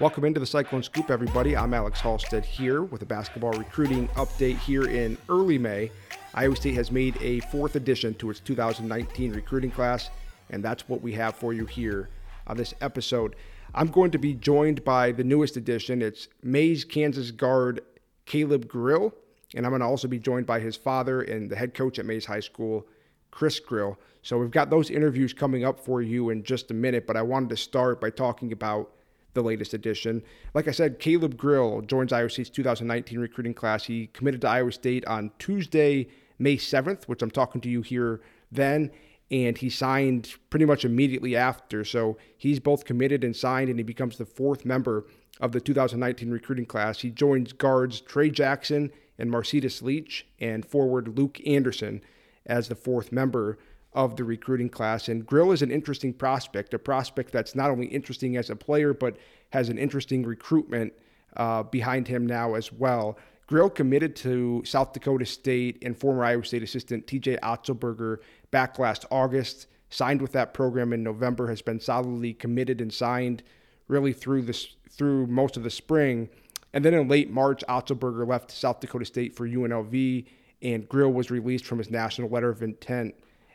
Welcome 0.00 0.24
into 0.24 0.40
the 0.40 0.46
Cyclone 0.46 0.82
Scoop, 0.82 1.08
everybody. 1.08 1.56
I'm 1.56 1.72
Alex 1.72 2.00
Halstead 2.00 2.44
here 2.44 2.82
with 2.82 3.02
a 3.02 3.06
basketball 3.06 3.52
recruiting 3.52 4.08
update 4.08 4.58
here 4.58 4.88
in 4.88 5.16
early 5.28 5.56
May. 5.56 5.92
Iowa 6.34 6.56
State 6.56 6.74
has 6.74 6.90
made 6.90 7.16
a 7.22 7.38
fourth 7.42 7.76
addition 7.76 8.12
to 8.14 8.28
its 8.28 8.40
2019 8.40 9.32
recruiting 9.32 9.70
class, 9.70 10.10
and 10.50 10.64
that's 10.64 10.88
what 10.88 11.00
we 11.00 11.12
have 11.12 11.36
for 11.36 11.52
you 11.52 11.64
here 11.64 12.08
on 12.48 12.56
this 12.56 12.74
episode. 12.80 13.36
I'm 13.72 13.86
going 13.86 14.10
to 14.10 14.18
be 14.18 14.34
joined 14.34 14.82
by 14.82 15.12
the 15.12 15.22
newest 15.22 15.56
addition. 15.56 16.02
It's 16.02 16.26
Maize, 16.42 16.84
Kansas 16.84 17.30
guard 17.30 17.80
Caleb 18.26 18.66
Grill, 18.66 19.14
and 19.54 19.64
I'm 19.64 19.70
going 19.70 19.80
to 19.80 19.86
also 19.86 20.08
be 20.08 20.18
joined 20.18 20.44
by 20.44 20.58
his 20.58 20.74
father 20.74 21.22
and 21.22 21.48
the 21.48 21.54
head 21.54 21.72
coach 21.72 22.00
at 22.00 22.04
Maize 22.04 22.26
High 22.26 22.40
School, 22.40 22.84
Chris 23.30 23.60
Grill. 23.60 23.96
So 24.22 24.38
we've 24.38 24.50
got 24.50 24.70
those 24.70 24.90
interviews 24.90 25.32
coming 25.32 25.64
up 25.64 25.78
for 25.78 26.02
you 26.02 26.30
in 26.30 26.42
just 26.42 26.72
a 26.72 26.74
minute, 26.74 27.06
but 27.06 27.16
I 27.16 27.22
wanted 27.22 27.50
to 27.50 27.56
start 27.56 28.00
by 28.00 28.10
talking 28.10 28.50
about 28.50 28.90
the 29.34 29.42
latest 29.42 29.74
addition. 29.74 30.22
Like 30.54 30.68
I 30.68 30.70
said, 30.70 30.98
Caleb 30.98 31.36
Grill 31.36 31.82
joins 31.82 32.12
Iowa 32.12 32.30
State's 32.30 32.50
2019 32.50 33.18
recruiting 33.18 33.54
class. 33.54 33.84
He 33.84 34.08
committed 34.08 34.40
to 34.42 34.48
Iowa 34.48 34.72
State 34.72 35.04
on 35.06 35.30
Tuesday, 35.38 36.08
May 36.38 36.56
7th, 36.56 37.04
which 37.04 37.22
I'm 37.22 37.30
talking 37.30 37.60
to 37.60 37.68
you 37.68 37.82
here 37.82 38.20
then, 38.50 38.90
and 39.30 39.58
he 39.58 39.68
signed 39.68 40.34
pretty 40.50 40.64
much 40.64 40.84
immediately 40.84 41.36
after. 41.36 41.84
So 41.84 42.16
he's 42.36 42.60
both 42.60 42.84
committed 42.84 43.24
and 43.24 43.34
signed, 43.34 43.68
and 43.68 43.78
he 43.78 43.82
becomes 43.82 44.16
the 44.16 44.26
fourth 44.26 44.64
member 44.64 45.06
of 45.40 45.52
the 45.52 45.60
2019 45.60 46.30
recruiting 46.30 46.66
class. 46.66 47.00
He 47.00 47.10
joins 47.10 47.52
guards 47.52 48.00
Trey 48.00 48.30
Jackson 48.30 48.92
and 49.18 49.30
Marcetus 49.30 49.82
Leach 49.82 50.26
and 50.38 50.64
forward 50.64 51.18
Luke 51.18 51.40
Anderson 51.46 52.00
as 52.46 52.68
the 52.68 52.74
fourth 52.74 53.10
member 53.10 53.58
of 53.94 54.16
the 54.16 54.24
recruiting 54.24 54.68
class. 54.68 55.08
And 55.08 55.24
Grill 55.24 55.52
is 55.52 55.62
an 55.62 55.70
interesting 55.70 56.12
prospect, 56.12 56.74
a 56.74 56.78
prospect 56.78 57.32
that's 57.32 57.54
not 57.54 57.70
only 57.70 57.86
interesting 57.86 58.36
as 58.36 58.50
a 58.50 58.56
player, 58.56 58.92
but 58.92 59.16
has 59.50 59.68
an 59.68 59.78
interesting 59.78 60.24
recruitment 60.24 60.92
uh, 61.36 61.62
behind 61.62 62.08
him 62.08 62.26
now 62.26 62.54
as 62.54 62.72
well. 62.72 63.18
Grill 63.46 63.70
committed 63.70 64.16
to 64.16 64.62
South 64.64 64.92
Dakota 64.92 65.26
State 65.26 65.82
and 65.82 65.96
former 65.96 66.24
Iowa 66.24 66.44
State 66.44 66.62
assistant 66.62 67.06
TJ 67.06 67.38
Otzelberger 67.40 68.18
back 68.50 68.78
last 68.78 69.04
August. 69.10 69.66
Signed 69.90 70.20
with 70.20 70.32
that 70.32 70.54
program 70.54 70.92
in 70.92 71.04
November, 71.04 71.46
has 71.48 71.62
been 71.62 71.78
solidly 71.78 72.32
committed 72.32 72.80
and 72.80 72.92
signed 72.92 73.44
really 73.86 74.12
through 74.12 74.42
this 74.42 74.74
through 74.90 75.26
most 75.26 75.56
of 75.56 75.62
the 75.62 75.70
spring. 75.70 76.28
And 76.72 76.84
then 76.84 76.94
in 76.94 77.06
late 77.06 77.30
March, 77.30 77.62
Otzelberger 77.68 78.26
left 78.26 78.50
South 78.50 78.80
Dakota 78.80 79.04
State 79.04 79.36
for 79.36 79.46
UNLV, 79.46 80.24
and 80.62 80.88
Grill 80.88 81.12
was 81.12 81.30
released 81.30 81.64
from 81.64 81.78
his 81.78 81.90
national 81.90 82.28
letter 82.28 82.48
of 82.48 82.62
intent 82.62 83.14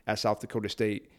at 0.10 0.20
South 0.20 0.40
Dakota 0.40 0.70
State. 0.70 1.10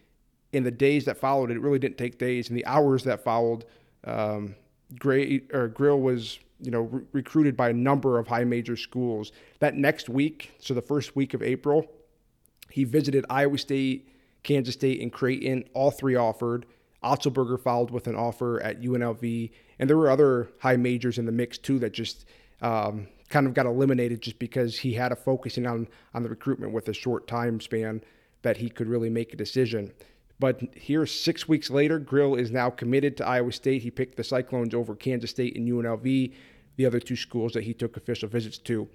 In 0.53 0.65
the 0.65 0.71
days 0.71 1.05
that 1.05 1.17
followed, 1.17 1.51
it 1.51 1.61
really 1.61 1.79
didn't 1.79 1.97
take 1.97 2.19
days. 2.19 2.51
In 2.51 2.57
the 2.57 2.67
hours 2.67 3.05
that 3.05 3.23
followed, 3.23 3.65
um, 4.05 4.57
Gray 4.99 5.43
or 5.53 5.69
Grill 5.69 6.01
was 6.01 6.41
you 6.59 6.71
know 6.71 6.83
re- 6.83 7.03
recruited 7.13 7.57
by 7.57 7.71
a 7.71 7.73
number 7.73 8.19
of 8.19 8.27
high 8.27 8.45
major 8.45 8.77
schools. 8.77 9.31
That 9.61 9.77
next 9.77 10.09
week, 10.09 10.53
so 10.59 10.75
the 10.75 10.83
first 10.83 11.15
week 11.15 11.35
of 11.35 11.43
April, 11.43 11.87
he 12.69 12.83
visited 12.83 13.25
Iowa 13.31 13.59
State, 13.59 14.09
Kansas 14.43 14.75
State, 14.75 15.01
and 15.01 15.13
Creighton. 15.13 15.65
All 15.73 15.93
three 15.93 16.17
offered. 16.17 16.67
Otzelberger 17.05 17.59
followed 17.59 17.91
with 17.91 18.09
an 18.09 18.17
offer 18.17 18.61
at 18.61 18.83
UNLV, 18.83 19.51
and 19.79 19.89
there 19.89 19.97
were 19.97 20.11
other 20.11 20.51
high 20.59 20.77
majors 20.77 21.17
in 21.17 21.25
the 21.25 21.33
mix 21.33 21.57
too 21.57 21.79
that 21.79 21.93
just 21.93 22.27
um, 22.61 23.07
kind 23.31 23.47
of 23.47 23.55
got 23.55 23.65
eliminated 23.65 24.21
just 24.21 24.39
because 24.39 24.81
he 24.81 24.93
had 24.93 25.13
a 25.13 25.17
focusing 25.17 25.67
on 25.67 25.89
on 26.13 26.25
the 26.25 26.29
recruitment 26.29 26.73
with 26.73 26.89
a 26.89 26.93
short 26.93 27.29
time 27.29 27.61
span 27.61 28.03
that 28.43 28.57
he 28.59 28.69
could 28.69 28.89
really 28.89 29.11
make 29.11 29.33
a 29.33 29.37
decision. 29.37 29.93
But 30.39 30.61
here, 30.75 31.05
six 31.05 31.47
weeks 31.47 31.71
later, 31.71 31.99
Grill 31.99 32.35
is 32.35 32.51
now 32.51 32.71
committed 32.71 33.17
to 33.19 33.27
Iowa 33.27 33.53
State. 33.53 33.83
He 33.83 33.91
picked 33.91 34.17
the 34.17 34.25
Cyclones 34.25 34.75
over 34.75 34.97
Kansas 34.97 35.31
State 35.31 35.55
and 35.55 35.69
UNLV, 35.69 36.33
the 36.77 36.87
other 36.87 36.99
two 36.99 37.17
schools 37.17 37.53
that 37.53 37.65
he 37.65 37.75
took 37.75 37.99
official 37.99 38.29
visits 38.29 38.57
to. 38.59 38.89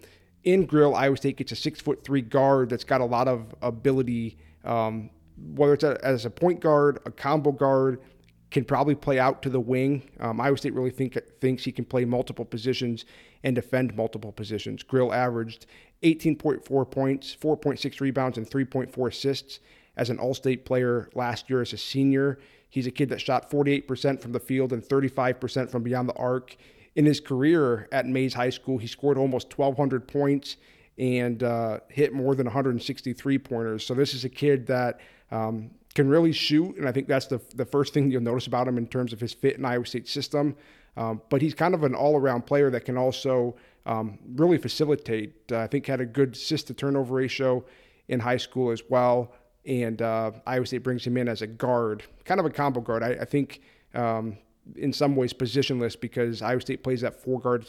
In 0.43 0.65
Grill, 0.65 0.95
Iowa 0.95 1.17
State 1.17 1.37
gets 1.37 1.51
a 1.51 1.55
six 1.55 1.79
foot 1.79 2.03
three 2.03 2.21
guard 2.21 2.69
that's 2.69 2.83
got 2.83 2.99
a 2.99 3.05
lot 3.05 3.27
of 3.27 3.53
ability, 3.61 4.37
um, 4.63 5.11
whether 5.53 5.73
it's 5.73 5.83
a, 5.83 5.99
as 6.03 6.25
a 6.25 6.31
point 6.31 6.61
guard, 6.61 6.99
a 7.05 7.11
combo 7.11 7.51
guard, 7.51 8.01
can 8.49 8.65
probably 8.65 8.95
play 8.95 9.19
out 9.19 9.41
to 9.43 9.49
the 9.49 9.59
wing. 9.59 10.09
Um, 10.19 10.41
Iowa 10.41 10.57
State 10.57 10.73
really 10.73 10.91
think, 10.91 11.17
thinks 11.41 11.63
he 11.63 11.71
can 11.71 11.85
play 11.85 12.05
multiple 12.05 12.45
positions 12.45 13.05
and 13.45 13.55
defend 13.55 13.95
multiple 13.95 14.31
positions. 14.31 14.83
Grill 14.83 15.13
averaged 15.13 15.67
18.4 16.03 16.91
points, 16.91 17.37
4.6 17.39 18.01
rebounds, 18.01 18.37
and 18.37 18.49
3.4 18.49 19.07
assists 19.07 19.59
as 19.95 20.09
an 20.09 20.17
All 20.17 20.33
State 20.33 20.65
player 20.65 21.09
last 21.13 21.49
year 21.49 21.61
as 21.61 21.71
a 21.71 21.77
senior. 21.77 22.39
He's 22.69 22.87
a 22.87 22.91
kid 22.91 23.07
that 23.09 23.21
shot 23.21 23.49
48% 23.49 24.19
from 24.19 24.31
the 24.31 24.39
field 24.39 24.73
and 24.73 24.83
35% 24.83 25.69
from 25.69 25.83
beyond 25.83 26.09
the 26.09 26.15
arc. 26.15 26.57
In 26.95 27.05
his 27.05 27.19
career 27.19 27.87
at 27.91 28.07
Maize 28.07 28.33
High 28.33 28.49
School, 28.49 28.79
he 28.79 28.87
scored 28.87 29.17
almost 29.17 29.57
1,200 29.57 30.07
points 30.07 30.57
and 30.97 31.43
uh, 31.43 31.79
hit 31.89 32.13
more 32.13 32.35
than 32.35 32.45
163 32.45 33.37
pointers. 33.37 33.85
So 33.85 33.93
this 33.93 34.13
is 34.13 34.25
a 34.25 34.29
kid 34.29 34.65
that 34.67 34.99
um, 35.29 35.69
can 35.93 36.09
really 36.09 36.31
shoot, 36.31 36.77
and 36.77 36.87
I 36.87 36.91
think 36.91 37.07
that's 37.07 37.27
the 37.27 37.39
the 37.55 37.65
first 37.65 37.93
thing 37.93 38.09
you'll 38.09 38.21
notice 38.21 38.47
about 38.47 38.67
him 38.67 38.77
in 38.77 38.87
terms 38.87 39.13
of 39.13 39.19
his 39.19 39.33
fit 39.33 39.57
in 39.57 39.65
Iowa 39.65 39.85
State 39.85 40.07
system. 40.07 40.55
Um, 40.97 41.21
but 41.29 41.41
he's 41.41 41.53
kind 41.53 41.73
of 41.73 41.83
an 41.83 41.93
all-around 41.93 42.45
player 42.45 42.69
that 42.69 42.85
can 42.85 42.97
also 42.97 43.55
um, 43.85 44.17
really 44.35 44.57
facilitate. 44.57 45.33
Uh, 45.51 45.59
I 45.59 45.67
think 45.67 45.85
had 45.85 46.01
a 46.01 46.05
good 46.05 46.33
assist 46.33 46.67
to 46.67 46.73
turnover 46.73 47.15
ratio 47.15 47.65
in 48.07 48.19
high 48.19 48.37
school 48.37 48.71
as 48.71 48.83
well. 48.89 49.33
And 49.65 50.01
uh, 50.01 50.31
Iowa 50.45 50.65
State 50.65 50.83
brings 50.83 51.05
him 51.05 51.17
in 51.17 51.27
as 51.27 51.41
a 51.41 51.47
guard, 51.47 52.03
kind 52.23 52.39
of 52.39 52.45
a 52.45 52.49
combo 52.49 52.81
guard. 52.81 53.03
I, 53.03 53.09
I 53.21 53.25
think 53.25 53.61
um, 53.93 54.37
in 54.75 54.93
some 54.93 55.15
ways 55.15 55.33
positionless 55.33 55.99
because 55.99 56.41
Iowa 56.41 56.61
State 56.61 56.83
plays 56.83 57.01
that 57.01 57.21
four 57.21 57.39
guard 57.39 57.65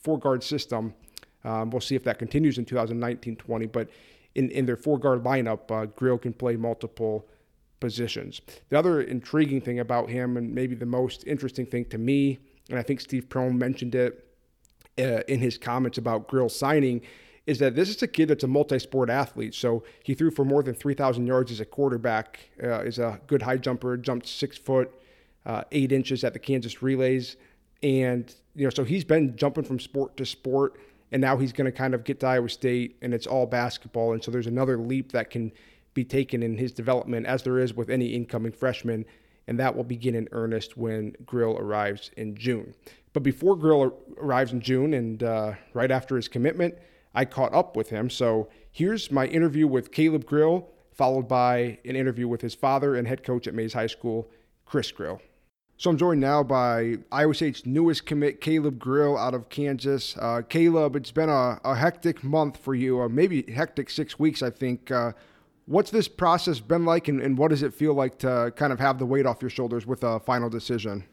four 0.00 0.18
guard 0.18 0.42
system. 0.42 0.94
Um, 1.44 1.70
we'll 1.70 1.80
see 1.80 1.94
if 1.94 2.04
that 2.04 2.18
continues 2.18 2.58
in 2.58 2.64
2019-20. 2.64 3.70
But 3.70 3.88
in, 4.34 4.50
in 4.50 4.66
their 4.66 4.76
four 4.76 4.98
guard 4.98 5.22
lineup, 5.22 5.70
uh, 5.70 5.86
Grill 5.86 6.18
can 6.18 6.32
play 6.32 6.56
multiple 6.56 7.26
positions. 7.80 8.40
The 8.70 8.78
other 8.78 9.00
intriguing 9.00 9.60
thing 9.60 9.78
about 9.78 10.10
him, 10.10 10.36
and 10.36 10.52
maybe 10.52 10.74
the 10.74 10.86
most 10.86 11.24
interesting 11.26 11.66
thing 11.66 11.84
to 11.86 11.98
me, 11.98 12.40
and 12.68 12.78
I 12.78 12.82
think 12.82 13.00
Steve 13.00 13.28
Prohm 13.28 13.56
mentioned 13.56 13.94
it 13.94 14.24
uh, 14.98 15.22
in 15.28 15.40
his 15.40 15.58
comments 15.58 15.98
about 15.98 16.28
Grill 16.28 16.48
signing, 16.48 17.02
is 17.46 17.58
that 17.60 17.74
this 17.74 17.88
is 17.88 18.02
a 18.02 18.06
kid 18.06 18.28
that's 18.28 18.44
a 18.44 18.48
multi-sport 18.48 19.08
athlete. 19.08 19.54
So 19.54 19.82
he 20.02 20.14
threw 20.14 20.30
for 20.30 20.44
more 20.44 20.62
than 20.62 20.74
3,000 20.74 21.26
yards 21.26 21.50
as 21.50 21.60
a 21.60 21.64
quarterback. 21.64 22.50
Uh, 22.62 22.80
is 22.80 22.98
a 22.98 23.20
good 23.26 23.42
high 23.42 23.56
jumper. 23.56 23.96
Jumped 23.96 24.26
six 24.26 24.58
foot 24.58 24.92
uh, 25.48 25.64
eight 25.72 25.90
inches 25.90 26.22
at 26.24 26.34
the 26.34 26.38
Kansas 26.38 26.82
relays, 26.82 27.36
and 27.82 28.32
you 28.54 28.64
know 28.64 28.70
so 28.70 28.84
he's 28.84 29.04
been 29.04 29.34
jumping 29.36 29.64
from 29.64 29.80
sport 29.80 30.16
to 30.18 30.26
sport, 30.26 30.78
and 31.10 31.20
now 31.20 31.36
he's 31.36 31.52
going 31.52 31.64
to 31.64 31.72
kind 31.72 31.94
of 31.94 32.04
get 32.04 32.20
to 32.20 32.26
Iowa 32.26 32.50
State, 32.50 32.96
and 33.00 33.14
it's 33.14 33.26
all 33.26 33.46
basketball. 33.46 34.12
And 34.12 34.22
so 34.22 34.30
there's 34.30 34.46
another 34.46 34.76
leap 34.76 35.12
that 35.12 35.30
can 35.30 35.50
be 35.94 36.04
taken 36.04 36.42
in 36.42 36.58
his 36.58 36.70
development, 36.70 37.26
as 37.26 37.42
there 37.42 37.58
is 37.58 37.74
with 37.74 37.88
any 37.88 38.08
incoming 38.08 38.52
freshman, 38.52 39.06
and 39.48 39.58
that 39.58 39.74
will 39.74 39.82
begin 39.82 40.14
in 40.14 40.28
earnest 40.32 40.76
when 40.76 41.16
Grill 41.24 41.56
arrives 41.58 42.10
in 42.16 42.36
June. 42.36 42.74
But 43.14 43.22
before 43.22 43.56
Grill 43.56 43.98
arrives 44.18 44.52
in 44.52 44.60
June 44.60 44.94
and 44.94 45.22
uh, 45.22 45.54
right 45.72 45.90
after 45.90 46.14
his 46.14 46.28
commitment, 46.28 46.76
I 47.14 47.24
caught 47.24 47.54
up 47.54 47.74
with 47.74 47.88
him. 47.88 48.10
So 48.10 48.50
here's 48.70 49.10
my 49.10 49.26
interview 49.26 49.66
with 49.66 49.90
Caleb 49.90 50.26
Grill, 50.26 50.68
followed 50.92 51.26
by 51.26 51.78
an 51.86 51.96
interview 51.96 52.28
with 52.28 52.42
his 52.42 52.54
father 52.54 52.94
and 52.94 53.08
head 53.08 53.24
coach 53.24 53.48
at 53.48 53.54
Maize 53.54 53.72
High 53.72 53.86
School, 53.86 54.30
Chris 54.66 54.92
Grill. 54.92 55.20
So 55.78 55.90
I'm 55.90 55.96
joined 55.96 56.20
now 56.20 56.42
by 56.42 56.98
Iowa 57.10 57.34
State's 57.34 57.64
newest 57.64 58.04
commit, 58.04 58.40
Caleb 58.42 58.78
Grill 58.78 59.16
out 59.16 59.32
of 59.32 59.48
Kansas. 59.48 60.16
Uh, 60.18 60.42
Caleb, 60.46 60.94
it's 60.94 61.12
been 61.12 61.28
a, 61.28 61.58
a, 61.64 61.74
hectic 61.74 62.22
month 62.22 62.56
for 62.56 62.74
you, 62.74 62.98
or 62.98 63.08
maybe 63.08 63.50
hectic 63.50 63.88
six 63.88 64.18
weeks, 64.18 64.42
I 64.42 64.50
think. 64.50 64.90
Uh, 64.90 65.12
What's 65.68 65.90
this 65.90 66.08
process 66.08 66.60
been 66.60 66.86
like, 66.86 67.08
and, 67.08 67.20
and, 67.20 67.36
what 67.36 67.48
does 67.48 67.62
it 67.62 67.74
feel 67.74 67.92
like 67.92 68.18
to 68.20 68.50
kind 68.56 68.72
of 68.72 68.80
have 68.80 68.98
the 68.98 69.04
weight 69.04 69.26
off 69.26 69.42
your 69.42 69.50
shoulders 69.50 69.86
with 69.86 70.02
a 70.02 70.18
final 70.18 70.48
decision? 70.48 71.04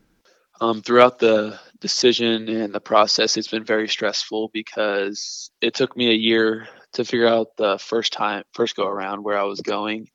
Um, 0.61 0.81
throughout 0.81 1.19
the 1.19 1.59
decision 1.81 2.47
and 2.47 2.73
the 2.73 2.79
process, 2.79 3.35
it's 3.35 3.49
been 3.49 3.65
very 3.65 3.89
stressful 3.89 4.51
because 4.53 5.51
it 5.59 5.73
took 5.73 5.97
me 5.97 6.09
a 6.09 6.13
year 6.13 6.69
to 6.93 7.03
figure 7.03 7.27
out 7.27 7.57
the 7.57 7.77
first 7.77 8.13
time, 8.13 8.43
first 8.53 8.77
go 8.77 8.87
around 8.87 9.25
where 9.25 9.37
I 9.37 9.43
was 9.43 9.59
going, 9.59 10.07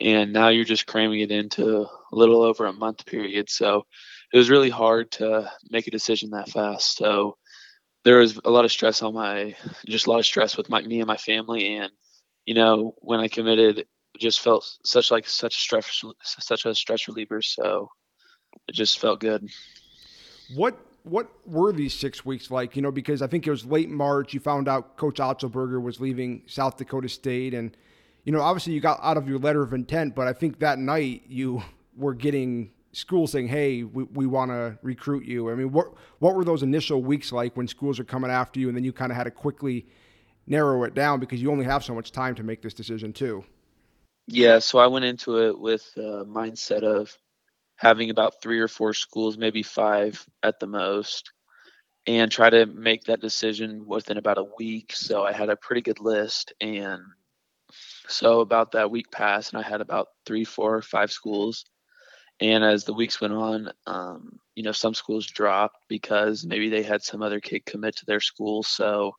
and 0.00 0.32
now 0.32 0.50
you're 0.50 0.64
just 0.64 0.86
cramming 0.86 1.18
it 1.18 1.32
into 1.32 1.80
a 1.80 2.16
little 2.16 2.42
over 2.42 2.66
a 2.66 2.72
month 2.72 3.04
period. 3.06 3.50
So 3.50 3.86
it 4.32 4.38
was 4.38 4.50
really 4.50 4.70
hard 4.70 5.10
to 5.12 5.50
make 5.68 5.88
a 5.88 5.90
decision 5.90 6.30
that 6.30 6.48
fast. 6.48 6.96
So 6.96 7.36
there 8.04 8.18
was 8.18 8.38
a 8.44 8.50
lot 8.50 8.64
of 8.64 8.70
stress 8.70 9.02
on 9.02 9.14
my, 9.14 9.56
just 9.88 10.06
a 10.06 10.10
lot 10.10 10.20
of 10.20 10.26
stress 10.26 10.56
with 10.56 10.70
my 10.70 10.80
me 10.80 11.00
and 11.00 11.08
my 11.08 11.16
family, 11.16 11.74
and 11.74 11.90
you 12.46 12.54
know, 12.54 12.94
when 12.98 13.20
I 13.20 13.28
committed, 13.28 13.86
just 14.18 14.40
felt 14.40 14.78
such 14.84 15.10
like 15.10 15.26
such 15.26 15.56
stress, 15.56 16.04
such 16.22 16.66
a 16.66 16.74
stress 16.74 17.08
reliever. 17.08 17.42
So 17.42 17.90
it 18.68 18.74
just 18.74 18.98
felt 18.98 19.20
good. 19.20 19.48
What 20.54 20.78
what 21.02 21.30
were 21.46 21.72
these 21.72 21.94
six 21.94 22.24
weeks 22.24 22.50
like? 22.50 22.76
You 22.76 22.82
know, 22.82 22.92
because 22.92 23.22
I 23.22 23.26
think 23.26 23.46
it 23.46 23.50
was 23.50 23.64
late 23.64 23.88
March. 23.88 24.34
You 24.34 24.40
found 24.40 24.68
out 24.68 24.96
Coach 24.96 25.16
Otzelberger 25.16 25.82
was 25.82 26.00
leaving 26.00 26.42
South 26.46 26.76
Dakota 26.76 27.08
State, 27.08 27.54
and 27.54 27.76
you 28.24 28.32
know, 28.32 28.40
obviously 28.40 28.72
you 28.74 28.80
got 28.80 29.00
out 29.02 29.16
of 29.16 29.28
your 29.28 29.38
letter 29.38 29.62
of 29.62 29.72
intent, 29.72 30.14
but 30.14 30.26
I 30.26 30.32
think 30.32 30.58
that 30.60 30.78
night 30.78 31.22
you 31.26 31.62
were 31.96 32.14
getting 32.14 32.70
schools 32.92 33.32
saying, 33.32 33.48
"Hey, 33.48 33.82
we, 33.84 34.04
we 34.04 34.26
want 34.26 34.50
to 34.50 34.78
recruit 34.82 35.24
you"? 35.24 35.50
I 35.50 35.54
mean, 35.54 35.72
what 35.72 35.94
what 36.18 36.34
were 36.34 36.44
those 36.44 36.62
initial 36.62 37.02
weeks 37.02 37.32
like 37.32 37.56
when 37.56 37.66
schools 37.66 37.98
are 37.98 38.04
coming 38.04 38.30
after 38.30 38.60
you, 38.60 38.68
and 38.68 38.76
then 38.76 38.84
you 38.84 38.92
kind 38.92 39.12
of 39.12 39.16
had 39.16 39.24
to 39.24 39.30
quickly 39.30 39.86
narrow 40.50 40.82
it 40.84 40.94
down 40.94 41.20
because 41.20 41.40
you 41.40 41.50
only 41.50 41.64
have 41.64 41.84
so 41.84 41.94
much 41.94 42.12
time 42.12 42.34
to 42.34 42.42
make 42.42 42.60
this 42.60 42.74
decision 42.74 43.12
too. 43.12 43.44
Yeah, 44.26 44.58
so 44.58 44.78
I 44.78 44.88
went 44.88 45.04
into 45.04 45.38
it 45.48 45.58
with 45.58 45.88
a 45.96 46.24
mindset 46.24 46.82
of 46.82 47.16
having 47.76 48.10
about 48.10 48.42
three 48.42 48.60
or 48.60 48.68
four 48.68 48.92
schools, 48.92 49.38
maybe 49.38 49.62
five 49.62 50.24
at 50.42 50.60
the 50.60 50.66
most, 50.66 51.32
and 52.06 52.30
try 52.30 52.50
to 52.50 52.66
make 52.66 53.04
that 53.04 53.20
decision 53.20 53.86
within 53.86 54.18
about 54.18 54.38
a 54.38 54.46
week. 54.58 54.92
So 54.94 55.24
I 55.24 55.32
had 55.32 55.48
a 55.48 55.56
pretty 55.56 55.80
good 55.80 56.00
list. 56.00 56.52
And 56.60 57.00
so 58.08 58.40
about 58.40 58.72
that 58.72 58.90
week 58.90 59.10
passed, 59.10 59.52
and 59.52 59.64
I 59.64 59.66
had 59.66 59.80
about 59.80 60.08
three, 60.26 60.44
four, 60.44 60.82
five 60.82 61.10
schools. 61.10 61.64
And 62.40 62.64
as 62.64 62.84
the 62.84 62.94
weeks 62.94 63.20
went 63.20 63.34
on, 63.34 63.70
um, 63.86 64.38
you 64.54 64.62
know, 64.62 64.72
some 64.72 64.94
schools 64.94 65.26
dropped 65.26 65.84
because 65.88 66.44
maybe 66.44 66.68
they 66.68 66.82
had 66.82 67.02
some 67.02 67.22
other 67.22 67.40
kid 67.40 67.64
commit 67.66 67.96
to 67.96 68.06
their 68.06 68.20
school. 68.20 68.62
So 68.62 69.12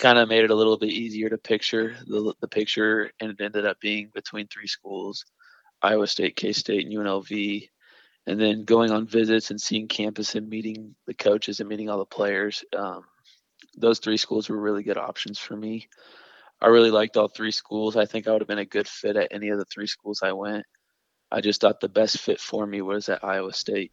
kind 0.00 0.18
of 0.18 0.28
made 0.28 0.44
it 0.44 0.50
a 0.50 0.54
little 0.54 0.78
bit 0.78 0.88
easier 0.88 1.28
to 1.28 1.38
picture 1.38 1.94
the, 2.06 2.34
the 2.40 2.48
picture, 2.48 3.12
and 3.20 3.30
it 3.30 3.40
ended 3.40 3.66
up 3.66 3.78
being 3.80 4.10
between 4.12 4.48
three 4.48 4.66
schools 4.66 5.24
Iowa 5.82 6.06
State, 6.06 6.36
K 6.36 6.52
State, 6.52 6.86
and 6.86 6.94
UNLV. 6.94 7.68
And 8.26 8.40
then 8.40 8.64
going 8.64 8.90
on 8.90 9.06
visits 9.06 9.50
and 9.50 9.60
seeing 9.60 9.88
campus 9.88 10.34
and 10.34 10.48
meeting 10.48 10.94
the 11.06 11.14
coaches 11.14 11.60
and 11.60 11.68
meeting 11.68 11.88
all 11.88 11.98
the 11.98 12.04
players. 12.04 12.64
Um, 12.76 13.02
those 13.76 13.98
three 13.98 14.18
schools 14.18 14.48
were 14.48 14.60
really 14.60 14.82
good 14.82 14.98
options 14.98 15.38
for 15.38 15.56
me. 15.56 15.88
I 16.60 16.68
really 16.68 16.90
liked 16.90 17.16
all 17.16 17.28
three 17.28 17.50
schools. 17.50 17.96
I 17.96 18.04
think 18.04 18.28
I 18.28 18.32
would 18.32 18.42
have 18.42 18.48
been 18.48 18.58
a 18.58 18.66
good 18.66 18.86
fit 18.86 19.16
at 19.16 19.28
any 19.30 19.48
of 19.48 19.58
the 19.58 19.64
three 19.64 19.86
schools 19.86 20.20
I 20.22 20.32
went. 20.32 20.66
I 21.32 21.40
just 21.40 21.60
thought 21.60 21.80
the 21.80 21.88
best 21.88 22.18
fit 22.18 22.40
for 22.40 22.66
me 22.66 22.82
was 22.82 23.08
at 23.08 23.24
Iowa 23.24 23.52
State. 23.52 23.92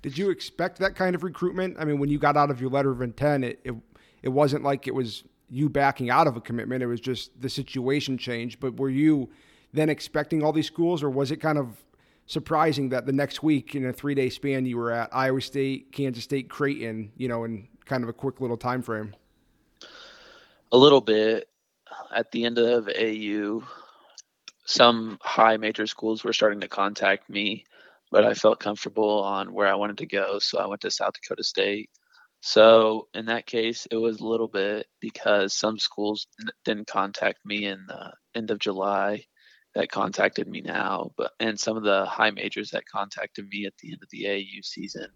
Did 0.00 0.16
you 0.16 0.30
expect 0.30 0.78
that 0.78 0.94
kind 0.94 1.14
of 1.14 1.22
recruitment? 1.22 1.76
I 1.78 1.84
mean, 1.84 1.98
when 1.98 2.08
you 2.08 2.18
got 2.18 2.36
out 2.36 2.50
of 2.50 2.60
your 2.60 2.70
letter 2.70 2.90
of 2.90 3.02
intent, 3.02 3.44
it, 3.44 3.60
it 3.64 3.74
it 4.26 4.30
wasn't 4.30 4.64
like 4.64 4.88
it 4.88 4.94
was 4.94 5.22
you 5.48 5.68
backing 5.68 6.10
out 6.10 6.26
of 6.26 6.36
a 6.36 6.40
commitment. 6.40 6.82
It 6.82 6.86
was 6.86 7.00
just 7.00 7.40
the 7.40 7.48
situation 7.48 8.18
changed. 8.18 8.58
But 8.58 8.76
were 8.76 8.90
you 8.90 9.30
then 9.72 9.88
expecting 9.88 10.42
all 10.42 10.52
these 10.52 10.66
schools, 10.66 11.00
or 11.00 11.08
was 11.08 11.30
it 11.30 11.36
kind 11.36 11.58
of 11.58 11.68
surprising 12.26 12.88
that 12.88 13.06
the 13.06 13.12
next 13.12 13.44
week 13.44 13.76
in 13.76 13.86
a 13.86 13.92
three 13.92 14.16
day 14.16 14.28
span 14.28 14.66
you 14.66 14.78
were 14.78 14.90
at 14.90 15.08
Iowa 15.12 15.40
State, 15.40 15.92
Kansas 15.92 16.24
State, 16.24 16.50
Creighton, 16.50 17.12
you 17.16 17.28
know, 17.28 17.44
in 17.44 17.68
kind 17.84 18.02
of 18.02 18.08
a 18.08 18.12
quick 18.12 18.40
little 18.40 18.56
time 18.56 18.82
frame? 18.82 19.14
A 20.72 20.76
little 20.76 21.00
bit. 21.00 21.48
At 22.12 22.32
the 22.32 22.44
end 22.44 22.58
of 22.58 22.88
AU, 22.88 23.62
some 24.64 25.18
high 25.22 25.56
major 25.56 25.86
schools 25.86 26.24
were 26.24 26.32
starting 26.32 26.60
to 26.62 26.68
contact 26.68 27.30
me, 27.30 27.64
but 28.10 28.24
I 28.24 28.34
felt 28.34 28.58
comfortable 28.58 29.22
on 29.22 29.52
where 29.52 29.68
I 29.68 29.76
wanted 29.76 29.98
to 29.98 30.06
go. 30.06 30.40
So 30.40 30.58
I 30.58 30.66
went 30.66 30.80
to 30.80 30.90
South 30.90 31.12
Dakota 31.14 31.44
State. 31.44 31.90
So 32.46 33.08
in 33.12 33.26
that 33.26 33.44
case, 33.44 33.88
it 33.90 33.96
was 33.96 34.20
a 34.20 34.24
little 34.24 34.46
bit 34.46 34.86
because 35.00 35.52
some 35.52 35.80
schools 35.80 36.28
didn't 36.64 36.86
contact 36.86 37.44
me 37.44 37.66
in 37.66 37.84
the 37.88 38.12
end 38.36 38.52
of 38.52 38.60
July 38.60 39.24
that 39.74 39.90
contacted 39.90 40.46
me 40.46 40.60
now, 40.60 41.10
but 41.16 41.32
and 41.40 41.58
some 41.58 41.76
of 41.76 41.82
the 41.82 42.06
high 42.06 42.30
majors 42.30 42.70
that 42.70 42.84
contacted 42.86 43.48
me 43.48 43.66
at 43.66 43.72
the 43.78 43.90
end 43.90 43.98
of 44.00 44.08
the 44.10 44.28
AU 44.28 44.60
season 44.62 45.08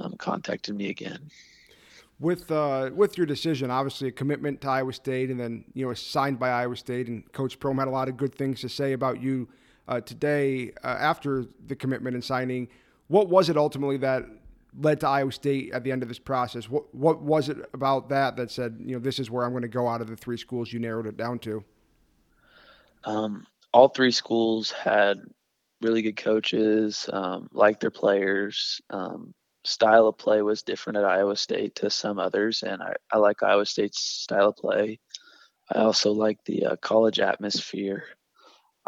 um, 0.00 0.16
contacted 0.18 0.74
me 0.74 0.88
again. 0.90 1.30
With 2.18 2.50
uh, 2.50 2.90
with 2.92 3.16
your 3.16 3.28
decision, 3.28 3.70
obviously 3.70 4.08
a 4.08 4.12
commitment 4.12 4.60
to 4.62 4.68
Iowa 4.68 4.92
State, 4.92 5.30
and 5.30 5.38
then 5.38 5.66
you 5.72 5.86
know 5.86 5.94
signed 5.94 6.40
by 6.40 6.48
Iowa 6.50 6.74
State, 6.74 7.06
and 7.06 7.32
Coach 7.32 7.60
Prohm 7.60 7.78
had 7.78 7.86
a 7.86 7.92
lot 7.92 8.08
of 8.08 8.16
good 8.16 8.34
things 8.34 8.60
to 8.62 8.68
say 8.68 8.92
about 8.92 9.22
you 9.22 9.48
uh, 9.86 10.00
today 10.00 10.72
uh, 10.82 10.88
after 10.88 11.44
the 11.64 11.76
commitment 11.76 12.14
and 12.14 12.24
signing. 12.24 12.66
What 13.06 13.28
was 13.28 13.48
it 13.50 13.56
ultimately 13.56 13.98
that 13.98 14.24
led 14.78 15.00
to 15.00 15.08
Iowa 15.08 15.32
State 15.32 15.72
at 15.72 15.84
the 15.84 15.92
end 15.92 16.02
of 16.02 16.08
this 16.08 16.18
process? 16.18 16.68
What 16.68 16.94
what 16.94 17.22
was 17.22 17.48
it 17.48 17.58
about 17.72 18.08
that 18.10 18.36
that 18.36 18.50
said, 18.50 18.76
you 18.80 18.94
know, 18.94 18.98
this 18.98 19.18
is 19.18 19.30
where 19.30 19.44
I'm 19.44 19.52
going 19.52 19.62
to 19.62 19.68
go 19.68 19.88
out 19.88 20.00
of 20.00 20.08
the 20.08 20.16
three 20.16 20.36
schools 20.36 20.72
you 20.72 20.78
narrowed 20.78 21.06
it 21.06 21.16
down 21.16 21.38
to? 21.40 21.64
Um, 23.04 23.46
all 23.72 23.88
three 23.88 24.10
schools 24.10 24.70
had 24.70 25.18
really 25.80 26.02
good 26.02 26.16
coaches, 26.16 27.08
um, 27.12 27.48
liked 27.52 27.80
their 27.80 27.90
players. 27.90 28.80
Um, 28.90 29.34
style 29.64 30.06
of 30.06 30.18
play 30.18 30.42
was 30.42 30.62
different 30.62 30.96
at 30.96 31.04
Iowa 31.04 31.36
State 31.36 31.74
to 31.76 31.90
some 31.90 32.18
others, 32.18 32.62
and 32.62 32.82
I, 32.82 32.94
I 33.12 33.18
like 33.18 33.42
Iowa 33.42 33.66
State's 33.66 34.00
style 34.00 34.48
of 34.48 34.56
play. 34.56 34.98
I 35.72 35.80
also 35.80 36.12
like 36.12 36.38
the 36.44 36.66
uh, 36.66 36.76
college 36.76 37.18
atmosphere. 37.18 38.04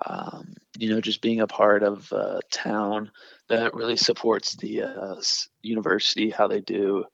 Um, 0.06 0.54
you 0.78 0.88
know, 0.88 1.00
just 1.00 1.20
being 1.20 1.40
a 1.40 1.46
part 1.46 1.82
of 1.82 2.10
a 2.12 2.40
town 2.52 3.10
that 3.48 3.74
really 3.74 3.96
supports 3.96 4.54
the 4.54 4.82
uh, 4.84 5.16
university, 5.60 6.30
how 6.30 6.46
they 6.46 6.60
do. 6.60 7.04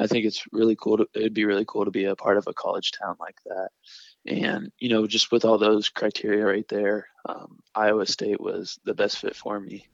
I 0.00 0.08
think 0.08 0.26
it's 0.26 0.42
really 0.50 0.74
cool. 0.74 0.96
To, 0.96 1.06
it'd 1.14 1.32
be 1.32 1.44
really 1.44 1.64
cool 1.64 1.84
to 1.84 1.92
be 1.92 2.06
a 2.06 2.16
part 2.16 2.36
of 2.36 2.48
a 2.48 2.52
college 2.52 2.90
town 2.90 3.14
like 3.20 3.36
that. 3.46 3.68
And, 4.26 4.72
you 4.80 4.88
know, 4.88 5.06
just 5.06 5.30
with 5.30 5.44
all 5.44 5.56
those 5.56 5.88
criteria 5.88 6.44
right 6.44 6.66
there, 6.66 7.06
um, 7.28 7.60
Iowa 7.76 8.06
State 8.06 8.40
was 8.40 8.80
the 8.84 8.94
best 8.94 9.18
fit 9.18 9.36
for 9.36 9.60
me. 9.60 9.86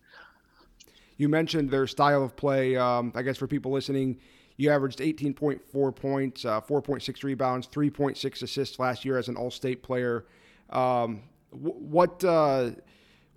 You 1.18 1.28
mentioned 1.28 1.68
their 1.68 1.86
style 1.86 2.24
of 2.24 2.34
play. 2.34 2.76
Um, 2.76 3.12
I 3.14 3.20
guess 3.20 3.36
for 3.36 3.46
people 3.46 3.72
listening, 3.72 4.20
you 4.56 4.70
averaged 4.70 5.00
18.4 5.00 5.94
points, 5.94 6.46
uh, 6.46 6.62
4.6 6.62 7.22
rebounds, 7.24 7.66
3.6 7.66 8.42
assists 8.42 8.78
last 8.78 9.04
year 9.04 9.18
as 9.18 9.28
an 9.28 9.36
all 9.36 9.50
state 9.50 9.82
player. 9.82 10.24
Um, 10.70 11.24
what. 11.50 12.24
Uh, 12.24 12.70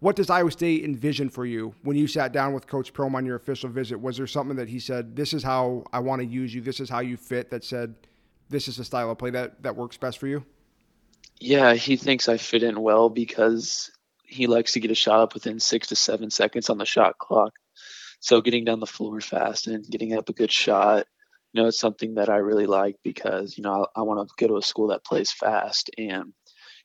what 0.02 0.16
does 0.16 0.32
Iowa 0.32 0.50
State 0.50 0.84
envision 0.84 1.30
for 1.30 1.46
you 1.46 1.76
when 1.84 1.96
you 1.96 2.08
sat 2.08 2.34
down 2.34 2.54
with 2.54 2.66
Coach 2.66 2.92
Prohm 2.92 3.14
on 3.14 3.24
your 3.24 3.36
official 3.36 3.70
visit? 3.70 3.98
Was 4.00 4.18
there 4.18 4.26
something 4.26 4.58
that 4.58 4.68
he 4.68 4.80
said, 4.80 5.16
"This 5.16 5.32
is 5.32 5.44
how 5.44 5.86
I 5.94 6.00
want 6.00 6.24
to 6.24 6.28
use 6.28 6.54
you. 6.56 6.60
This 6.60 6.80
is 6.80 6.90
how 6.90 7.02
you 7.02 7.18
fit"? 7.18 7.52
That 7.52 7.64
said, 7.64 7.94
"This 8.50 8.68
is 8.68 8.78
the 8.78 8.84
style 8.84 9.12
of 9.12 9.20
play 9.20 9.30
that 9.30 9.62
that 9.62 9.76
works 9.76 9.98
best 9.98 10.18
for 10.18 10.26
you." 10.26 10.44
Yeah, 11.40 11.76
he 11.76 11.98
thinks 11.98 12.28
I 12.28 12.38
fit 12.38 12.64
in 12.64 12.82
well 12.82 13.10
because 13.10 13.92
he 14.26 14.48
likes 14.48 14.72
to 14.72 14.80
get 14.80 14.90
a 14.90 14.96
shot 14.96 15.20
up 15.20 15.36
within 15.36 15.60
six 15.60 15.90
to 15.90 15.96
seven 15.96 16.32
seconds 16.32 16.72
on 16.72 16.80
the 16.80 16.86
shot 16.86 17.20
clock. 17.20 17.54
So 18.22 18.42
getting 18.42 18.66
down 18.66 18.80
the 18.80 18.88
floor 18.88 19.22
fast 19.22 19.68
and 19.68 19.86
getting 19.88 20.18
up 20.18 20.30
a 20.30 20.34
good 20.34 20.52
shot, 20.52 21.06
you 21.54 21.62
know, 21.62 21.68
it's 21.68 21.80
something 21.80 22.16
that 22.16 22.30
I 22.30 22.38
really 22.38 22.66
like 22.66 22.96
because 23.04 23.56
you 23.56 23.64
know 23.64 23.86
I, 23.96 24.00
I 24.00 24.02
want 24.02 24.28
to 24.28 24.34
go 24.36 24.48
to 24.48 24.58
a 24.58 24.64
school 24.64 24.88
that 24.88 25.06
plays 25.06 25.32
fast 25.32 25.92
and 25.96 26.34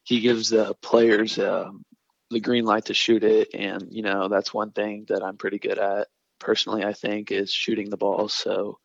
he 0.02 0.20
gives 0.20 0.50
the 0.50 0.74
players 0.82 1.38
um, 1.38 1.82
the 2.30 2.40
green 2.40 2.64
light 2.64 2.86
to 2.86 2.94
shoot 2.94 3.24
it. 3.24 3.54
And, 3.54 3.88
you 3.90 4.02
know, 4.02 4.28
that's 4.28 4.52
one 4.52 4.72
thing 4.72 5.06
that 5.08 5.22
I'm 5.22 5.36
pretty 5.36 5.58
good 5.58 5.78
at 5.78 6.08
personally, 6.38 6.84
I 6.84 6.92
think, 6.92 7.30
is 7.30 7.50
shooting 7.50 7.90
the 7.90 7.96
ball. 7.96 8.28
So 8.28 8.78